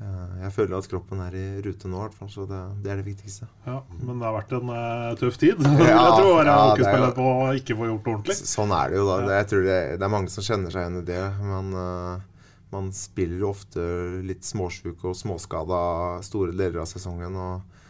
[0.00, 2.30] eh, jeg føler at kroppen er i rute nå, i hvert fall.
[2.32, 3.48] Så det, det er det viktigste.
[3.66, 5.62] Ja, Men det har vært en uh, tøff tid.
[5.82, 8.38] Ja, jeg tror være ja, det er hockeyspiller på å ikke få gjort det ordentlig.
[8.52, 9.22] Sånn er det jo, da.
[9.26, 11.24] Det, jeg tror det, det er mange som kjenner seg igjen i det.
[11.48, 12.28] Men eh,
[12.72, 13.82] man spiller ofte
[14.24, 15.80] litt småsjuk og småskada
[16.24, 17.36] store deler av sesongen.
[17.36, 17.80] Og,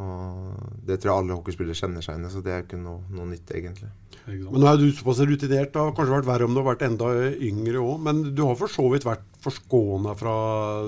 [0.00, 3.02] og det tror jeg alle hockeyspillere kjenner seg igjen i, så det er ikke noe,
[3.12, 3.90] noe nytt, egentlig.
[4.26, 5.72] Men nå er du såpass rutinert.
[5.74, 8.00] Det har kanskje vært verre om du har vært enda yngre òg.
[8.06, 10.34] Men du har for så vidt vært forskåna fra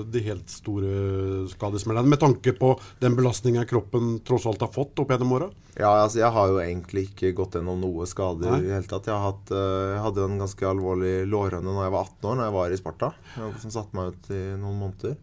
[0.03, 5.09] de helt store skadesmellene, med tanke på den belastninga kroppen tross alt har fått opp
[5.13, 5.49] gjennom åra?
[5.79, 8.59] Ja, altså jeg har jo egentlig ikke gått gjennom noe skader Nei.
[8.61, 9.09] i det hele tatt.
[9.09, 12.39] Jeg, har hatt, eh, jeg hadde en ganske alvorlig lårhøne da jeg var 18 år,
[12.41, 13.11] når jeg var i Sparta.
[13.37, 15.15] eh, Som satte meg ut i noen måneder.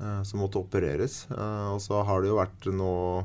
[0.00, 1.24] eh, Som måtte opereres.
[1.30, 3.24] Og så har det jo vært noe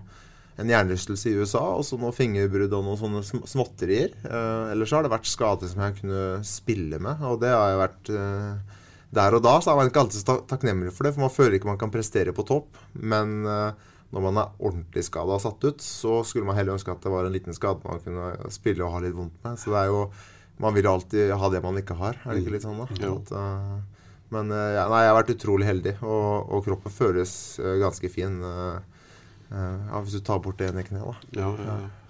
[0.58, 4.14] en hjernerystelse i USA, og så noen fingerbrudd og noen sånne sm- småtterier.
[4.24, 7.82] Eh, ellers har det vært skader som jeg kunne spille med, og det har jeg
[7.82, 8.75] vært eh,
[9.16, 11.58] Der og da så er man ikke alltid så takknemlig for det, for man føler
[11.58, 12.80] ikke man kan prestere på topp.
[13.00, 16.94] Men eh, når man er ordentlig skada og satt ut, så skulle man heller ønske
[16.94, 19.60] at det var en liten skade man kunne spille og ha litt vondt med.
[19.62, 20.08] Så det er jo
[20.56, 22.16] Man vil jo alltid ha det man ikke har.
[22.24, 22.86] Er det ikke litt sånn, da?
[23.04, 23.18] Jo.
[23.20, 27.34] At, eh, men eh, ja, nei, jeg har vært utrolig heldig, og, og kroppen føles
[27.82, 28.40] ganske fin.
[28.40, 31.42] ja, hvis du tar bort det ene kneet, da.
[31.42, 32.05] Ja, ja, ja.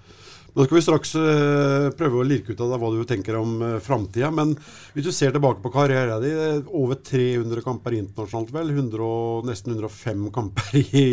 [0.56, 3.58] Nå skal vi straks eh, prøve å lirke ut av deg hva du tenker om
[3.60, 4.30] uh, framtida.
[4.32, 4.54] Men
[4.96, 8.72] hvis du ser tilbake på karrieren din, eh, over 300 kamper internasjonalt, vel.
[8.72, 11.04] 100, og- nesten 105 kamper i,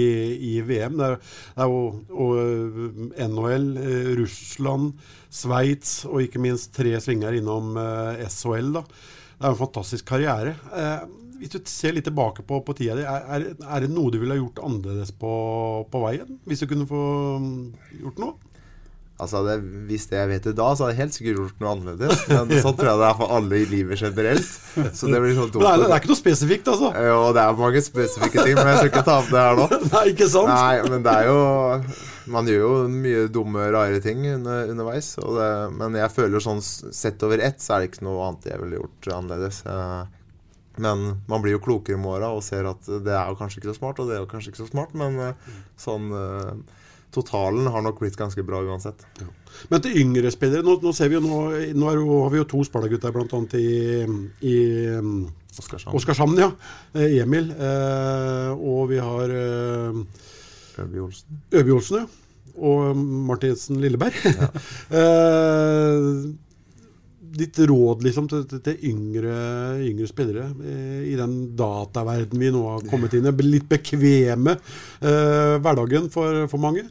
[0.46, 0.94] i VM.
[1.00, 1.16] Det er,
[1.56, 1.80] det er jo
[2.22, 4.92] og, eh, NHL, eh, Russland,
[5.26, 8.70] Sveits og ikke minst tre svinger innom eh, SHL.
[8.78, 8.84] da.
[8.86, 10.54] Det er en fantastisk karriere.
[10.70, 14.22] Eh, hvis du ser litt tilbake på, på tida di, er, er, det noe du
[14.22, 15.34] ville gjort annerledes på,
[15.90, 16.38] på veien?
[16.46, 17.02] Hvis du kunne få
[17.42, 17.60] mm,
[18.04, 18.51] gjort noe?
[19.22, 19.54] Altså, det,
[19.88, 22.22] Hvis det jeg vet det da, så hadde jeg helt sikkert gjort noe annerledes.
[22.28, 24.54] Men sånn tror jeg det er for alle i livet generelt.
[24.98, 25.62] Så det blir sånn dumt.
[25.62, 26.92] Det, er, det er ikke noe spesifikt, altså?
[27.08, 29.68] Jo, det er mange spesifikke ting, men jeg skal ikke ta opp det her nå.
[29.94, 30.50] Nei, ikke sant?
[30.52, 31.38] Nei, men det er jo
[32.32, 35.12] Man gjør jo mye dumme, rare ting under, underveis.
[35.18, 35.48] Det,
[35.78, 38.78] men jeg føler sånn sett over ett, så er det ikke noe annet jeg ville
[38.78, 39.62] gjort annerledes.
[39.66, 40.02] Eh,
[40.82, 43.72] Men man blir jo klokere med åra og ser at det er jo kanskje ikke
[43.74, 45.50] så smart, og det er jo kanskje ikke så smart, men eh,
[45.82, 46.54] sånn eh,
[47.12, 49.04] Totalen har nok blitt ganske bra uansett.
[49.68, 51.40] Men til yngre spillere Nå, nå ser vi jo nå,
[51.76, 53.40] nå jo, har vi jo to Sparta-gutter bl.a.
[53.58, 54.06] i,
[54.48, 54.56] i
[55.58, 55.96] Oskarshamn.
[55.98, 56.48] Oskarshamn, ja.
[56.96, 57.50] Eh, Emil.
[57.52, 59.98] Eh, og vi har eh,
[60.80, 61.42] Øby Olsen.
[61.52, 62.06] Øby Olsen, ja.
[62.62, 64.16] Og Martinsen Lilleberg.
[65.00, 66.08] eh,
[67.32, 69.36] ditt råd liksom til, til, til yngre,
[69.86, 73.32] yngre spillere eh, i den dataverden vi nå har kommet inn i?
[73.46, 76.84] Litt bekveme eh, hverdagen for, for mange?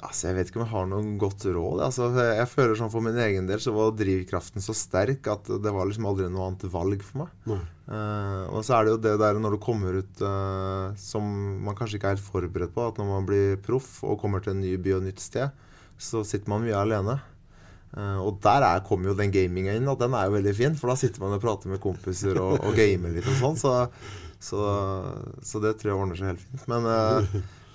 [0.00, 1.82] Altså, jeg vet ikke om jeg har noe godt råd.
[1.84, 5.72] Altså, jeg føler sånn For min egen del så var drivkraften så sterk at det
[5.76, 7.34] var liksom aldri noe annet valg for meg.
[7.44, 7.66] Mm.
[7.90, 11.26] Uh, og så er det jo det der når du kommer ut uh, som
[11.66, 14.54] man kanskje ikke er helt forberedt på, at når man blir proff og kommer til
[14.54, 15.52] en ny by og nytt sted,
[16.00, 17.18] så sitter man mye alene.
[17.92, 20.80] Uh, og der er, kommer jo den gaminga inn, og den er jo veldig fin.
[20.80, 23.60] For da sitter man og prater med kompiser og, og gamer litt og sånn.
[23.60, 23.76] Så,
[24.40, 24.66] så,
[25.44, 26.70] så det tror jeg ordner seg helt fint.
[26.72, 26.88] Men,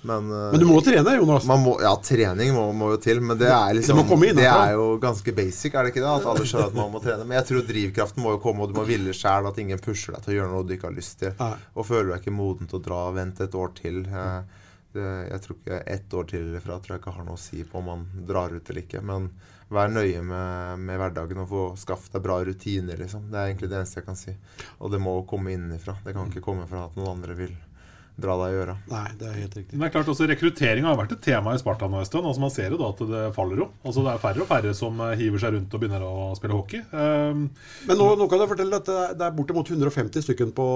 [0.06, 1.46] men, eh, Men du må trene, Jonas.
[1.50, 4.74] man må, ja, trening må, må jo til, men det er liksom komme Det er
[4.78, 6.12] jo ganske basic, er det ikke det?
[6.22, 7.26] At alle skjønner at man må trene.
[7.26, 10.14] Men jeg tror drivkraften må jo komme, og du må ville sjæl at ingen pusher
[10.16, 11.34] deg til å gjøre noe du ikke har lyst til.
[11.42, 11.56] Nei.
[11.76, 14.06] Og føler deg ikke moden til å dra, vent et år til.
[14.06, 14.62] Eh,
[14.96, 17.42] Det, jeg tror ikke ett år til eller fra tror jeg ikke har noe å
[17.42, 19.02] si på om man drar ut eller ikke.
[19.04, 19.26] Men
[19.68, 23.26] vær nøye med, med hverdagen og få skaff deg bra rutiner, liksom.
[23.28, 24.32] Det er egentlig det eneste jeg kan si.
[24.80, 25.98] Og det må komme innenfra.
[26.06, 27.52] Det kan ikke komme fra at noen andre vil
[28.16, 28.76] dra deg i øra.
[28.92, 29.76] Nei, det er helt riktig.
[29.76, 32.28] Men det er klart også Rekruttering har vært et tema i Sparta nå en stund.
[32.30, 33.68] Altså man ser jo da at det faller jo.
[33.84, 36.56] Altså Det er færre og færre som eh, hiver seg rundt og begynner å spille
[36.56, 36.84] hockey.
[36.92, 37.50] Um,
[37.90, 40.70] Men nå, nå kan jeg fortelle at det er, bortimot 150 stykken på,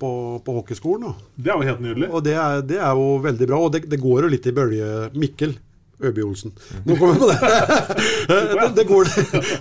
[0.00, 0.10] på,
[0.42, 1.06] på hockeyskolen.
[1.06, 1.30] Da.
[1.38, 2.10] det er jo helt nydelig.
[2.10, 3.62] Og det er, det er jo veldig bra.
[3.62, 5.54] Og det, det går jo litt i bølge Mikkel
[6.02, 6.52] Øby Olsen.
[6.84, 7.36] Nå kommer jeg på det.
[8.28, 9.12] det, det, går,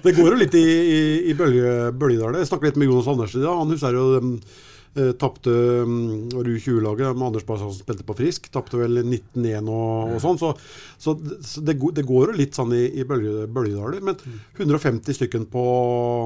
[0.03, 1.01] det går jo litt i, i,
[1.31, 2.41] i bølge, bølgedaler.
[2.41, 3.61] Jeg snakket litt med Jonas Andersen i dag.
[3.61, 4.33] Han husker jo um,
[4.95, 8.49] eh, tapte var det U20-laget med Anders som spilte på Frisk.
[8.53, 10.39] Tapte vel 19-1 og, og sånn.
[10.41, 10.51] Så,
[10.97, 11.15] så,
[11.45, 14.03] så det, det går jo litt sånn i, i bølge, bølgedaler.
[14.05, 14.19] Men
[14.57, 15.65] 150 stykken på,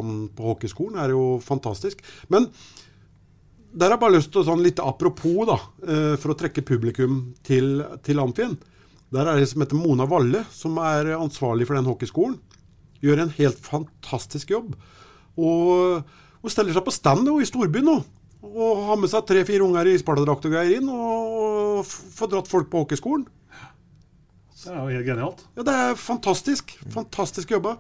[0.04, 2.04] um, på hockeyskolen er jo fantastisk.
[2.34, 2.50] Men
[3.70, 6.66] der har jeg bare lyst til å sånn litt apropos, da, eh, for å trekke
[6.66, 8.58] publikum til, til Amfien.
[9.14, 12.38] Der er det som heter Mona Valle, som er ansvarlig for den hockeyskolen.
[13.06, 14.74] Gjør en helt fantastisk jobb.
[15.40, 16.02] Og
[16.42, 17.98] hun steller seg på stand i storbyen nå.
[18.46, 22.70] Og ha med seg tre-fire unger i Sparta-drakt og greier inn, og få dratt folk
[22.72, 23.26] på hockeyskolen.
[24.60, 25.44] Det er jo helt genialt.
[25.56, 26.74] Ja, det er fantastisk.
[26.94, 27.78] Fantastisk jobba.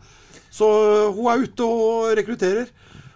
[0.51, 2.69] Så øh, hun er ute og rekrutterer.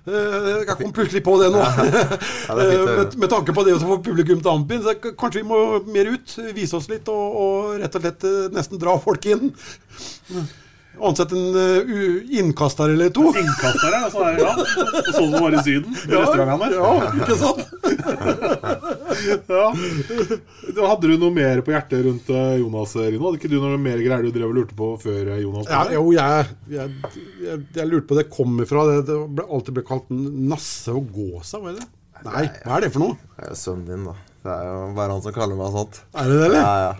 [0.04, 1.62] Eh, Jeg kom plutselig på det nå.
[1.84, 4.84] det fint å Eh, med, med tanke på det å få publikum til Ampin.
[4.84, 8.52] Så kanskje vi må mer ut, vise oss litt og, og rett og slett eh,
[8.56, 9.50] nesten dra folk inn.
[11.02, 13.24] Ansette en uh, innkaster eller to.
[13.42, 14.52] Innkastere, altså, er- ja.
[15.16, 16.76] Sånn som var i Syden, i restaurantene.
[16.78, 16.92] Ja,
[17.24, 17.64] ikke sant?
[19.54, 19.68] Ja.
[20.88, 23.28] Hadde du noe mer på hjertet rundt eh, Jonas, Rino?
[23.28, 25.68] Hadde ikke du noe mer greier du drev og lurte på før eh, Jonas?
[25.70, 26.94] Ja, jo, jeg, jeg,
[27.44, 28.86] jeg, jeg lurte på det kom ifra.
[28.90, 31.86] Det, det ble alltid ble kalt nasse og gåsa, var det?
[32.24, 33.18] Nei, hva er det for noe?
[33.38, 34.16] Det er jo sønnen din, da.
[34.44, 36.02] Det er jo bare han som kaller meg sånt.
[36.18, 36.62] Er det det, eller?
[36.64, 36.94] Ja, ja.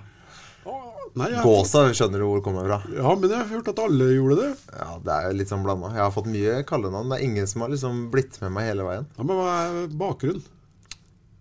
[1.20, 2.80] Nei, Gåsa skjønner du hvor det kommer fra.
[2.96, 4.50] Ja, men jeg har hørt at alle gjorde det.
[4.74, 5.92] Ja, Det er jo litt sånn blanda.
[5.94, 7.12] Jeg har fått mye kallenavn.
[7.14, 9.06] Det er ingen som har liksom blitt med meg hele veien.
[9.20, 10.50] Ja, men hva er bakgrunnen?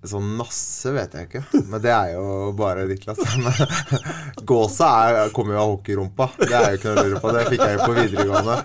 [0.02, 3.20] Sånn Nasse vet jeg ikke, men det er jo bare Niklas.
[3.38, 3.54] Men
[4.50, 6.26] Gåsa er, kommer jo av hockeyrumpa.
[6.40, 7.30] Det er jo ikke noe å lure på.
[7.36, 8.56] Det fikk jeg jo på videregående.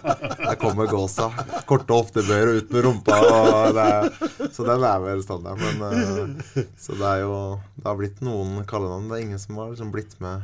[0.41, 1.28] Der kommer gåsa.
[1.70, 3.20] Korte hoftebøyer og ut med rumpa.
[3.22, 4.10] Er,
[4.49, 5.62] så den er vel standard.
[5.62, 7.38] Men, eh, så det er jo
[7.78, 9.05] Det har blitt noen kallenavn.
[9.12, 10.41] Det er ingen som har liksom blitt med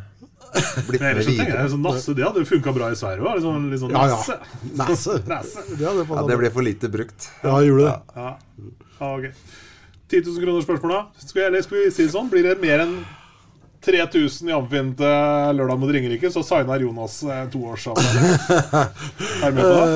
[0.87, 1.65] Blitt med videre.
[1.71, 3.39] sånn Nasse, det hadde funka bra i Sverige òg.
[3.39, 4.17] Liksom, litt sånn Ja, ja.
[4.19, 4.37] nasse.
[4.81, 5.17] Nasse.
[5.33, 5.65] Nasse.
[5.73, 7.29] Det, hadde Ja, det ble for lite brukt.
[7.41, 7.97] ja, det gjorde det.
[8.21, 8.31] Ja.
[8.99, 9.29] ja, ok
[10.13, 11.25] 10 000 kroner spørsmål, da.
[11.25, 12.27] Skal, jeg, skal vi si det sånn?
[12.29, 12.91] Blir det mer enn
[13.85, 18.19] 3000 i Amfinn til lørdag mot Ringerike, så signer Jonas eh, toårsavtale.
[19.43, 19.93] Er du med på det?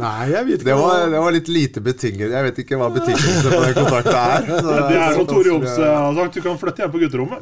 [0.00, 0.68] Nei, jeg vet ikke.
[0.70, 2.32] Det var, det var litt lite betinget.
[2.32, 4.40] Jeg vet ikke hva betingelse på den kontrakten er.
[4.54, 7.38] Så Det er som Tore Jomsø har sagt, du kan flytte hjem på gutterommet.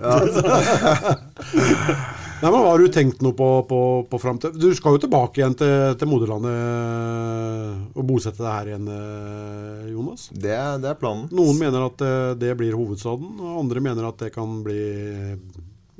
[2.42, 3.80] Nei, men Har du tenkt noe på, på,
[4.10, 4.56] på framtid?
[4.58, 10.24] Du skal jo tilbake igjen til, til moderlandet og bosette deg her igjen, eh, Jonas?
[10.34, 11.28] Det, det er planen.
[11.30, 14.80] Noen mener at eh, det blir hovedstaden, og andre mener at det kan bli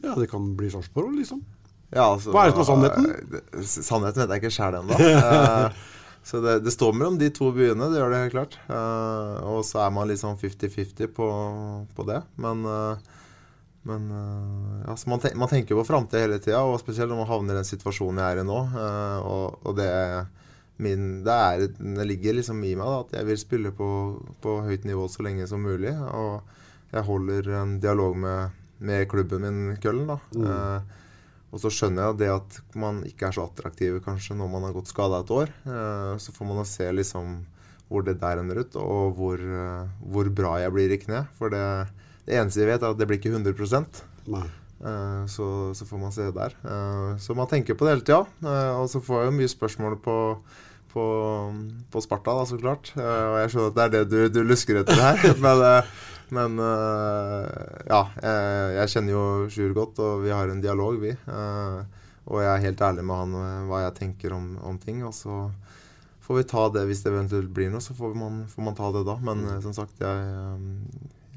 [0.03, 1.45] Ja, det kan bli Sarpsborg, liksom.
[1.93, 3.39] Ja, altså, Hva er det som er sannheten?
[3.39, 4.99] eh, Sannheten vet jeg ikke sjæl ennå.
[5.23, 5.81] Eh,
[6.23, 8.53] så det, det står mellom de to byene, det gjør det helt klart.
[8.69, 11.27] Uh, og så er man sånn 50-50 på,
[11.97, 12.21] på det.
[12.39, 13.12] Men, eh,
[13.89, 17.31] men eh, ja, man, ten, man tenker på framtida hele tida, og spesielt når man
[17.31, 18.61] havner i den situasjonen jeg er i nå.
[18.79, 19.91] eh, og, og det,
[20.83, 21.67] min, det, er,
[21.99, 23.91] det ligger liksom i meg da, at jeg vil spille på,
[24.43, 25.93] på høyt nivå så lenge som mulig.
[25.93, 26.43] Og
[26.93, 30.11] jeg holder en dialog med, med klubben min, Køllen.
[30.11, 30.19] da.
[30.33, 30.99] Eh,
[31.53, 34.77] og så skjønner jeg det at man ikke er så attraktiv kanskje når man har
[34.77, 35.53] gått skada et år.
[35.69, 37.43] Eh, så får man å se liksom
[37.93, 41.27] hvor det der ender ut, og hvor, eh, hvor bra jeg blir i kne.
[41.37, 41.65] For det,
[42.27, 44.45] det eneste jeg vet, er at det blir ikke 100 Nei.
[44.83, 46.55] Eh, så, så får man se der.
[46.65, 48.25] Eh, så man tenker på det hele tida.
[48.43, 50.17] Eh, og så får jeg jo mye spørsmål på,
[50.95, 51.05] på,
[51.91, 52.93] på Sparta, da, så klart.
[52.99, 55.29] Og jeg skjønner at det er det du, du lusker etter her.
[55.45, 55.69] men
[56.33, 61.11] men ja, jeg, kjenner jo Sjur godt, og vi har en dialog, vi.
[61.13, 65.03] Og jeg er helt ærlig med han hva jeg tenker om, om ting.
[65.05, 65.43] Og så
[66.23, 68.89] får vi ta det hvis det eventuelt blir noe, så får man, får man ta
[68.95, 69.19] det da.
[69.27, 70.39] Men eh, som sagt, jeg,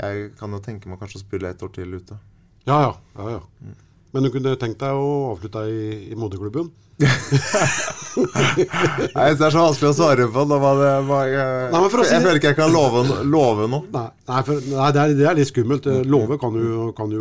[0.02, 2.18] jeg kan jo tenke meg kanskje å spille et år til ute.
[2.66, 2.93] Ja, ja.
[3.20, 3.76] ja, ja.
[4.16, 6.72] Men du kunne tenkt deg å avslutte i, i moderklubben?
[8.16, 10.43] Nei, Det er så vanskelig å svare på.
[10.47, 13.03] Når man, man, jeg, Nei, men for å si jeg føler ikke jeg kan love,
[13.28, 13.88] love noe.
[13.93, 15.89] Nei, nei, for, nei det, er, det er litt skummelt.
[15.91, 16.63] Eh, Love kan du,
[16.97, 17.20] kan du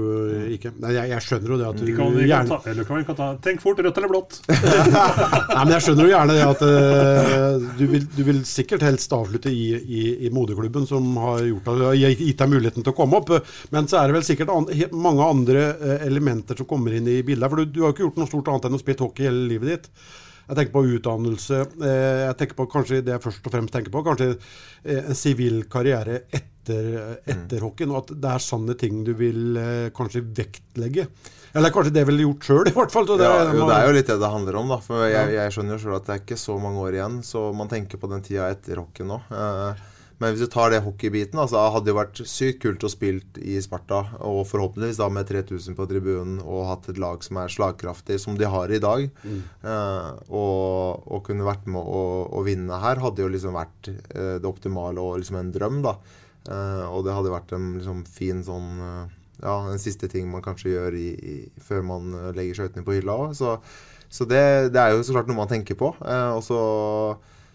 [0.55, 0.75] ikke.
[0.83, 3.19] Nei, jeg, jeg skjønner jo det at du kan, kan gjerne ta, eller kan kan
[3.19, 4.39] ta Tenk fort, rødt eller blått.
[4.49, 9.13] Nei, men jeg skjønner jo gjerne det at eh, du, vil, du vil sikkert helst
[9.17, 13.21] avslutte i, i, i moderklubben, som har gjort, har gitt deg muligheten til å komme
[13.21, 13.35] opp.
[13.75, 17.21] Men så er det vel sikkert an, mange andre eh, elementer som kommer inn i
[17.27, 17.51] bildet.
[17.51, 19.49] For du, du har jo ikke gjort noe stort annet enn å spille hockey hele
[19.51, 19.91] livet ditt.
[20.45, 21.61] Jeg tenker på utdannelse.
[21.81, 25.17] Eh, jeg tenker på kanskje det jeg først og fremst tenker på, kanskje eh, en
[25.17, 26.91] sivil karriere etter,
[27.25, 27.95] etter hockeyen.
[27.95, 31.09] Og at det er sånne ting du vil eh, kanskje vektlegge.
[31.55, 33.09] Eller kanskje det ville gjort sjøl, i hvert fall.
[33.09, 34.75] Det, Ja, jo, det er jo litt det det handler om.
[34.75, 37.19] da For jeg, jeg skjønner jo sjøl at det er ikke så mange år igjen,
[37.25, 39.21] så man tenker på den tida etter hockeyen nå.
[40.23, 43.43] Men hvis du tar det hockeybiten, altså, hadde det jo vært sykt kult å spille
[43.43, 44.01] i Sparta.
[44.23, 48.39] Og forhåpentligvis da med 3000 på tribunen og hatt et lag som er slagkraftig, som
[48.39, 49.09] de har i dag.
[49.65, 54.37] Eh, og, og kunne vært med å, å vinne her, hadde jo liksom vært eh,
[54.39, 55.99] det optimale og liksom en drøm, da.
[56.47, 60.45] Eh, og det hadde vært en liksom fin sånn eh, Ja, en siste ting man
[60.45, 63.33] kanskje gjør i, i, før man legger skøytene på hylla òg.
[63.37, 63.57] Så,
[64.07, 65.91] så det, det er jo så klart noe man tenker på.
[66.07, 66.61] Eh, og så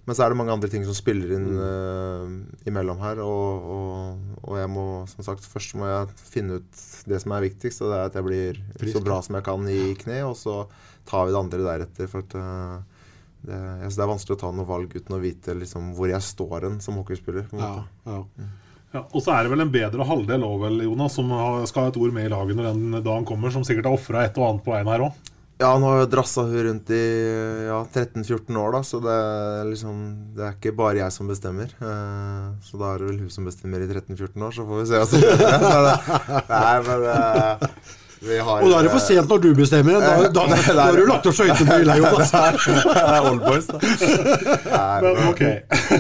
[0.08, 2.30] Men så er det mange andre ting som spiller inn uh,
[2.70, 3.22] imellom her.
[3.24, 7.45] Og, og, og, jeg må, som sagt, først må jeg finne ut det som er
[7.45, 8.95] viktigst, og det er at jeg blir Frisk.
[8.97, 10.22] så bra som jeg kan i kne.
[10.30, 10.64] Og så
[11.10, 12.10] tar vi det andre deretter.
[12.10, 13.04] For at, uh,
[13.43, 16.12] det, jeg synes det er vanskelig å ta noe valg uten å vite liksom, hvor
[16.12, 17.45] jeg står hen som hockeyspiller.
[17.56, 17.76] Ja,
[18.10, 18.24] ja.
[18.39, 18.58] Mm.
[18.89, 21.30] Ja, og så er det vel en bedre halvdel vel, Jonas, som
[21.70, 24.24] skal ha et ord med i laget når den dagen kommer, som sikkert har ofra
[24.26, 25.28] et og annet på veien her òg?
[25.60, 26.99] Ja, nå har jo drassa hun rundt i
[27.68, 29.97] ja, 13-14 år, da, så det er liksom
[30.38, 31.74] Det er ikke bare jeg som bestemmer.
[31.82, 34.86] Uh, så da er det vel hun som bestemmer i 13-14 år, så får vi
[34.88, 35.20] se Altså.
[36.53, 37.18] Nei, men det,
[38.30, 39.99] vi har, Og da er det for sent når du bestemmer.
[39.99, 42.34] Da, da, da, da har du lagt opp skøytene i Jonas.
[42.64, 43.84] Det er old boys, da.
[45.03, 45.45] Men ok.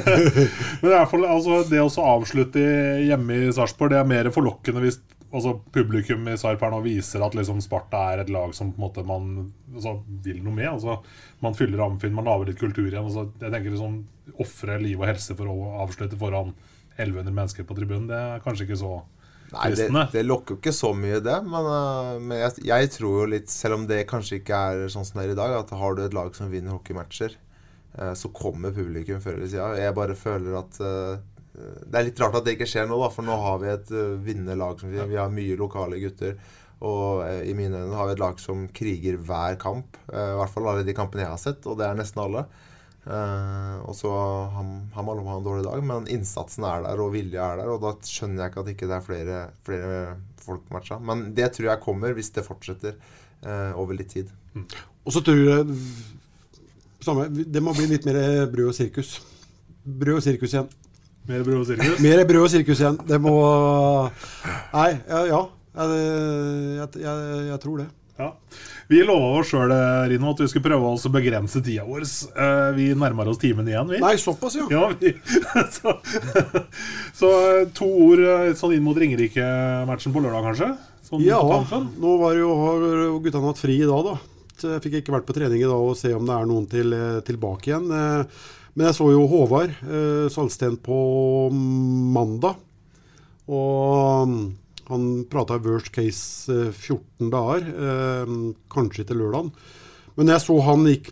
[0.79, 2.63] Men i hvert fall, altså, det å avslutte
[3.03, 7.23] hjemme i Sarpsborg, det er mer forlokkende hvis altså, publikum i Sarp her nå viser
[7.25, 9.29] at liksom, Sparta er et lag som på en måte man
[9.73, 10.69] altså, vil noe med.
[10.71, 10.99] Altså,
[11.43, 13.05] man fyller Amfinn, man lager litt kultur igjen.
[13.05, 14.01] Altså, jeg tenker liksom
[14.39, 16.53] Ofre liv og helse for å avslutte foran
[16.99, 18.91] 1100 mennesker på tribunen, det er kanskje ikke så
[19.49, 21.35] Nei, det, det, lokker jo ikke så mye, det.
[21.41, 25.07] Men, uh, men jeg, jeg, tror jo litt, selv om det kanskje ikke er sånn
[25.07, 27.33] som det er i dag, at har du et lag som vinner hockeymatcher,
[27.97, 29.79] uh, så kommer publikum før eller siden.
[29.81, 33.09] Jeg bare føler at uh, det er litt rart at det ikke skjer nå, da,
[33.13, 34.79] for nå har vi et uh, vinnende lag.
[34.79, 36.37] Vi, vi, har mye lokale gutter.
[36.85, 39.99] Og uh, i mine øyne har vi et lag som kriger hver kamp.
[40.09, 42.45] I hvert fall alle de kampene jeg har sett, og det er nesten alle.
[43.09, 44.09] og så
[44.53, 44.65] har,
[45.03, 47.71] man ha en dårlig dag, men innsatsen er der, og vilja er der.
[47.73, 49.97] Og da skjønner jeg ikke at ikke det er flere, flere
[50.43, 50.99] folk på matcha.
[51.01, 52.99] Men det tror jeg kommer hvis det fortsetter
[53.79, 54.29] over litt tid.
[54.53, 54.67] Mm.
[55.07, 55.65] Og så tror jeg
[57.47, 59.15] det må bli litt mer brød og sirkus.
[59.83, 60.69] Brød og sirkus igjen.
[61.29, 62.01] Mer brød og sirkus?
[62.01, 62.99] Mer brød og sirkus igjen.
[63.05, 63.37] Det må
[64.73, 65.23] Nei, ja.
[65.29, 65.45] ja.
[65.79, 67.85] Jeg, jeg, jeg, tror det.
[68.19, 68.29] Ja.
[68.89, 69.71] Vi lova oss sjøl
[70.09, 72.07] Rino, at vi skulle prøve å begrense tida vår.
[72.33, 74.01] Eh, vi nærmer oss timen igjen, vi.
[74.01, 74.65] Nei, såpass, ja.
[74.73, 75.13] ja vi,
[75.77, 75.93] så,
[77.21, 77.31] så,
[77.77, 80.73] to ord eh, sånn inn mot Ringerike-matchen på lørdag, kanskje?
[81.11, 81.39] Sånn ja.
[81.39, 82.87] Nå var jo, har
[83.21, 84.17] guttene hatt fri i dag, da.
[84.59, 86.97] Jeg fikk ikke vært på trening i dag og se om det er noen til,
[86.97, 87.93] eh, tilbake igjen.
[88.79, 90.97] Men jeg så jo Håvard eh, Salsten på
[91.51, 92.61] mandag.
[93.51, 94.45] Og mm,
[94.87, 98.31] han prata worst case 14 eh, dager, eh,
[98.71, 99.51] kanskje til lørdag.
[100.15, 101.11] Men jeg så han gikk,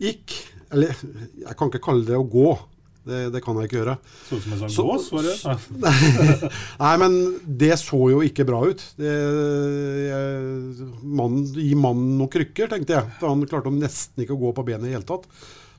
[0.00, 0.38] gikk
[0.72, 2.48] Eller jeg kan ikke kalle det å gå.
[3.04, 3.98] Det, det, kan jeg ikke gjøre.
[4.30, 6.50] Sånn som en sånn gås, var det?
[6.84, 7.16] Nei, men
[7.60, 8.84] det så jo ikke bra ut.
[8.96, 9.16] Det,
[10.06, 13.16] jeg, mannen, gi mannen noen krykker, tenkte jeg.
[13.18, 15.28] For han klarte nesten ikke å gå på benet i det hele tatt.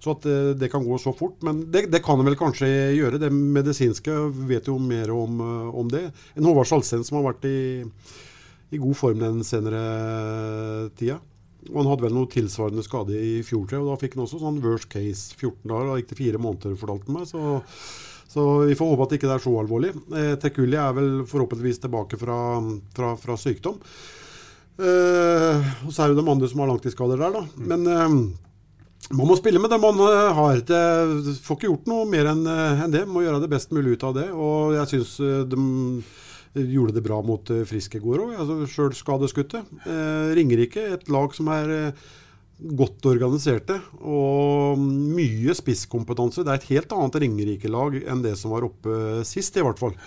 [0.04, 1.38] Så at eh, det kan gå så fort.
[1.46, 3.22] Men det, det kan det vel kanskje gjøre.
[3.22, 4.16] Det medisinske
[4.50, 6.10] vet jo mer om, eh, om det.
[6.36, 7.60] En Håvard Salsten som har vært i,
[8.74, 9.84] i, god form den senere
[11.00, 11.22] tida.
[11.70, 14.60] Og Han hadde vel noe tilsvarende skade i fjor, og da fikk han også sånn
[14.66, 15.88] worst case 14 dager.
[15.88, 17.30] Da gikk det fire måneder, fortalte han meg.
[17.30, 17.62] Så,
[18.34, 19.94] så, vi får håpe at det ikke er så alvorlig.
[20.12, 22.42] Eh, Tekuli er vel forhåpentligvis tilbake fra,
[22.98, 23.80] fra, fra sykdom.
[24.84, 27.68] Eh, og så er det de andre som har langtidsskader der, da.
[27.72, 28.18] Men eh,
[29.12, 30.62] man må spille med det man eh, har.
[30.64, 33.04] Det får ikke gjort noe mer enn eh, det.
[33.10, 34.28] Må gjøre det best mulig ut av det.
[34.32, 38.36] Og jeg syns eh, de gjorde det bra mot Frisk i går òg.
[38.38, 39.64] Altså, Sjøl skadeskutte.
[40.38, 41.74] Ringerike, et lag som er
[42.78, 46.46] godt organiserte og mye spisskompetanse.
[46.46, 49.98] Det er et helt annet Ringerike-lag enn det som var oppe sist, i hvert fall.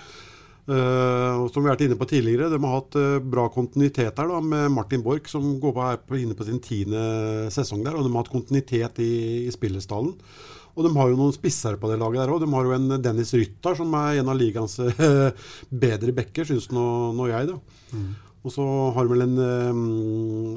[0.67, 4.27] Uh, som vi har vært inne på tidligere, De har hatt uh, bra kontinuitet her
[4.33, 7.95] da, med Martin Borch, som går på, på, inne på sin tiende sesong der.
[7.95, 9.13] og De har hatt kontinuitet i,
[9.47, 10.17] i spillestallen.
[10.77, 12.43] Og de har jo noen spisser på det laget der òg.
[12.43, 15.47] De har jo en Dennis Rytter, som er en av ligaens uh,
[15.87, 16.87] bedre backer, syns nå,
[17.17, 17.55] nå, jeg.
[17.55, 17.95] da.
[17.95, 18.11] Mm.
[18.47, 19.39] Og så har vel en,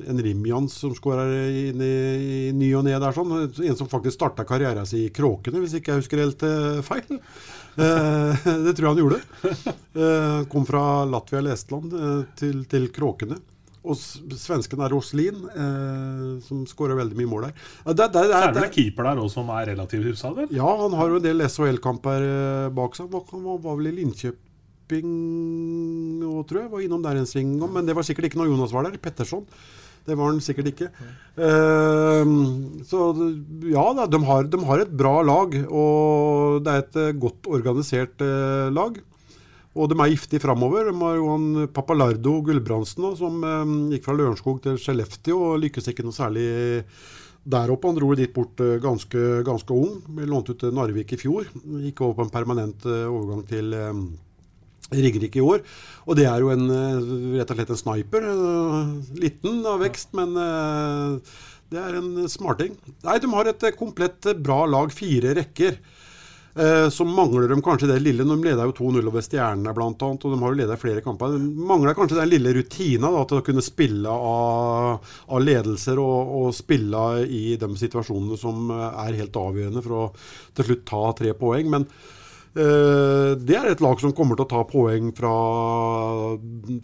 [0.06, 3.16] en Rimjans som skårer i, i ny og ne der.
[3.16, 3.34] sånn.
[3.66, 6.46] En som faktisk starta karrieren sin i Kråkene, hvis ikke jeg husker helt
[6.86, 7.18] feil.
[7.80, 9.20] Eh, det tror jeg han gjorde.
[10.00, 13.38] Eh, kom fra Latvia eller Estland eh, til, til Kråkene.
[13.88, 17.56] Og svensken er Roslin, eh, som skårer veldig mye mål der.
[17.86, 20.34] Det, det, det, er det keeper der også som er relativt husa?
[20.52, 22.28] Ja, han har jo en del SHL-kamper
[22.76, 23.16] bak seg.
[23.32, 23.98] Han var, var vel i
[24.90, 26.72] Linköping og tror jeg.
[26.72, 28.98] Var innom der en sving om, men det var sikkert ikke når Jonas var der.
[28.98, 29.46] Petterson.
[30.06, 30.90] Det var han sikkert ikke.
[31.38, 33.12] Uh, så
[33.70, 35.54] ja da, de har, de har, et bra lag.
[35.70, 38.98] Og det er et uh, godt organisert uh, lag.
[39.76, 40.90] Og de er giftige framover.
[40.90, 45.92] De har jo han Papalardo Gulbrandsen som um, gikk fra Lørenskog til Skellefteå og lykkes
[45.92, 46.48] ikke noe særlig
[47.50, 47.92] der oppe.
[47.92, 50.02] Han dro dit bort ganske, ganske ung.
[50.10, 51.52] Ble lånt ut til Narvik i fjor.
[51.86, 54.04] Gikk over på en permanent overgang til um,
[54.90, 55.62] Ringerike i år.
[56.10, 58.26] Og det er jo en, eh, rett og slett en sniper.
[58.26, 61.20] Eh, liten av vekst, men eh,
[61.70, 62.74] Det er en smarting.
[63.06, 65.78] Nei, de har et komplett bra lag, fire rekker.
[66.90, 70.40] Så mangler de kanskje det lille De leda jo 2-0 over Stjernene bl.a., og de
[70.42, 71.38] har jo leda flere kamper.
[71.38, 76.34] De mangler kanskje den lille rutina da, til å kunne spille av, av ledelser og,
[76.42, 80.08] og, spille i de situasjonene som er helt avgjørende for å
[80.58, 81.70] til slutt ta tre poeng.
[81.70, 81.86] Men
[82.54, 85.34] det er et lag som kommer til å ta poeng fra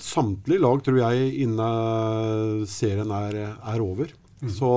[0.03, 4.13] samtlige lag, tror jeg, innen serien er, er over.
[4.43, 4.51] Mm.
[4.53, 4.71] Så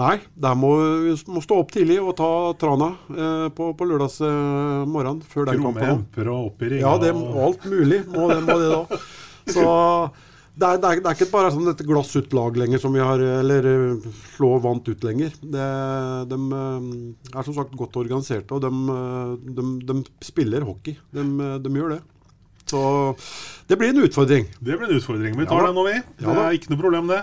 [0.00, 0.70] Nei, der må
[1.02, 2.28] vi må stå opp tidlig og ta
[2.60, 5.20] Trana eh, på, på lørdags eh, morgen.
[5.28, 6.06] Før den kampen.
[6.30, 6.84] og opp i ringa.
[6.86, 7.10] Ja, det,
[7.44, 9.00] alt mulig må det, må det da.
[9.56, 9.66] Så
[10.60, 12.12] det er, det, er, det er, ikke bare sånn dette glass
[12.60, 15.32] lenger som vi har Eller eh, slå vant ut lenger.
[15.40, 15.66] Det,
[16.30, 16.88] de eh,
[17.32, 20.98] er som sagt godt organiserte, og de, eh, de, de spiller hockey.
[21.16, 21.24] De,
[21.64, 22.00] de gjør det.
[22.70, 22.80] Så
[23.66, 24.44] det blir en utfordring.
[24.60, 25.38] Det blir en utfordring.
[25.38, 25.96] Vi tar ja, den nå, vi.
[26.20, 27.22] Det er ikke noe problem, det.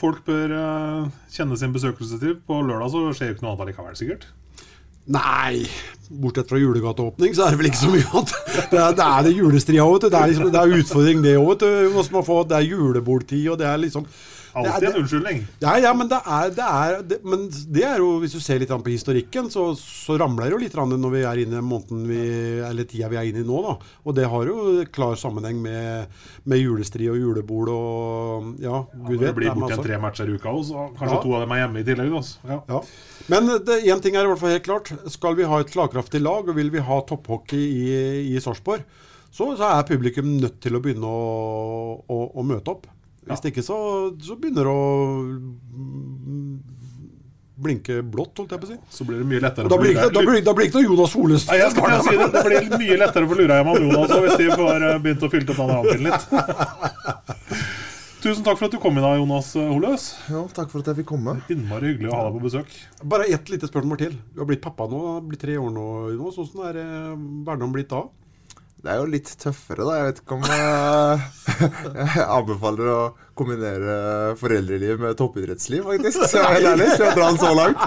[0.00, 0.56] Folk bør
[1.30, 2.40] kjenne sin besøkelsestid.
[2.48, 4.26] På lørdag så skjer jo ikke noe annet likevel, sikkert.
[5.04, 5.66] Nei,
[6.08, 8.30] bortsett fra julegateåpning, så er det vel ikke så mye annet.
[8.72, 10.14] Det er det, er det julestria òg, vet du.
[10.14, 11.50] Det er, liksom, det er utfordring, det òg.
[11.60, 14.06] Det er julebordtid, og det er liksom
[14.54, 15.40] Alltid en unnskyldning.
[15.62, 18.60] Ja, ja, men det er, det er det, Men det er jo, hvis du ser
[18.62, 22.04] litt på historikken, så, så ramler det jo litt når vi er inne i måneden
[22.08, 22.20] vi,
[22.62, 23.60] eller tida vi er inne i nå.
[23.64, 23.74] da.
[24.04, 29.28] Og det har jo klar sammenheng med, med julestri og julebord og ja, gud vet.
[29.30, 31.22] Det blir borti en tre matcher i uka, og kanskje ja.
[31.26, 32.18] to av dem er hjemme i tillegg.
[32.46, 32.60] Ja.
[32.70, 32.82] ja.
[33.32, 34.92] Men én ting er i hvert fall helt klart.
[35.12, 37.86] Skal vi ha et slagkraftig lag, og vil vi ha topphockey i,
[38.34, 38.84] i Sarpsborg,
[39.34, 42.86] så, så, er publikum nødt til å begynne å, å, å møte opp.
[43.24, 43.50] Hvis ja.
[43.50, 43.76] ikke så,
[44.20, 44.84] så, begynner det å
[47.64, 48.78] blinke blått, holdt jeg på å si.
[48.92, 51.48] Så blir det mye lettere da blir, da, blir, da blir ikke noe Jonas Holest.
[51.48, 52.26] Nei, jeg skal si det.
[52.34, 55.30] det blir mye lettere for lura hjem av Jonas hvis de får eh, begynt å
[55.32, 56.22] fylle opp denne avtalen litt.
[58.24, 60.04] Tusen takk for at du kom inn, Jonas Holøs.
[60.32, 61.36] Ja, takk for at jeg fikk komme.
[61.52, 62.76] Innmari hyggelig å ha deg på besøk.
[63.04, 64.14] Bare ett lite spørsmål til.
[64.32, 65.88] Du har blitt pappa nå, blitt tre år nå.
[66.14, 66.38] Jonas.
[66.40, 68.06] Hvordan er barndommen blitt da?
[68.84, 69.92] Det er jo litt tøffere, da.
[69.96, 71.20] Jeg vet ikke om jeg,
[71.96, 72.98] jeg anbefaler å
[73.38, 73.94] kombinere
[74.36, 76.26] foreldreliv med toppidrettsliv, faktisk.
[76.28, 77.80] Så jeg er ærlig, jeg dra den så langt.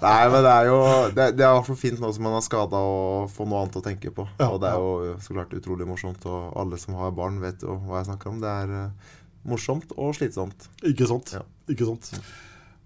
[0.00, 0.78] Nei, men det er jo
[1.12, 3.84] Det, det er hvert fint nå som man har skada å få noe annet å
[3.84, 4.24] tenke på.
[4.48, 7.76] Og det er jo så klart utrolig morsomt, og alle som har barn, vet jo
[7.84, 8.40] hva jeg snakker om.
[8.40, 9.14] Det er uh,
[9.52, 10.70] morsomt og slitsomt.
[10.80, 11.36] Ikke sant.
[11.36, 11.44] Ja.
[11.68, 12.08] Ikke sant.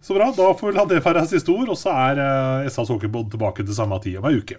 [0.03, 0.33] Så bra.
[0.35, 2.27] Da får vi la det være siste ord, og så er
[2.67, 4.59] eh, Hockeypod tilbake til samme tid om ei uke.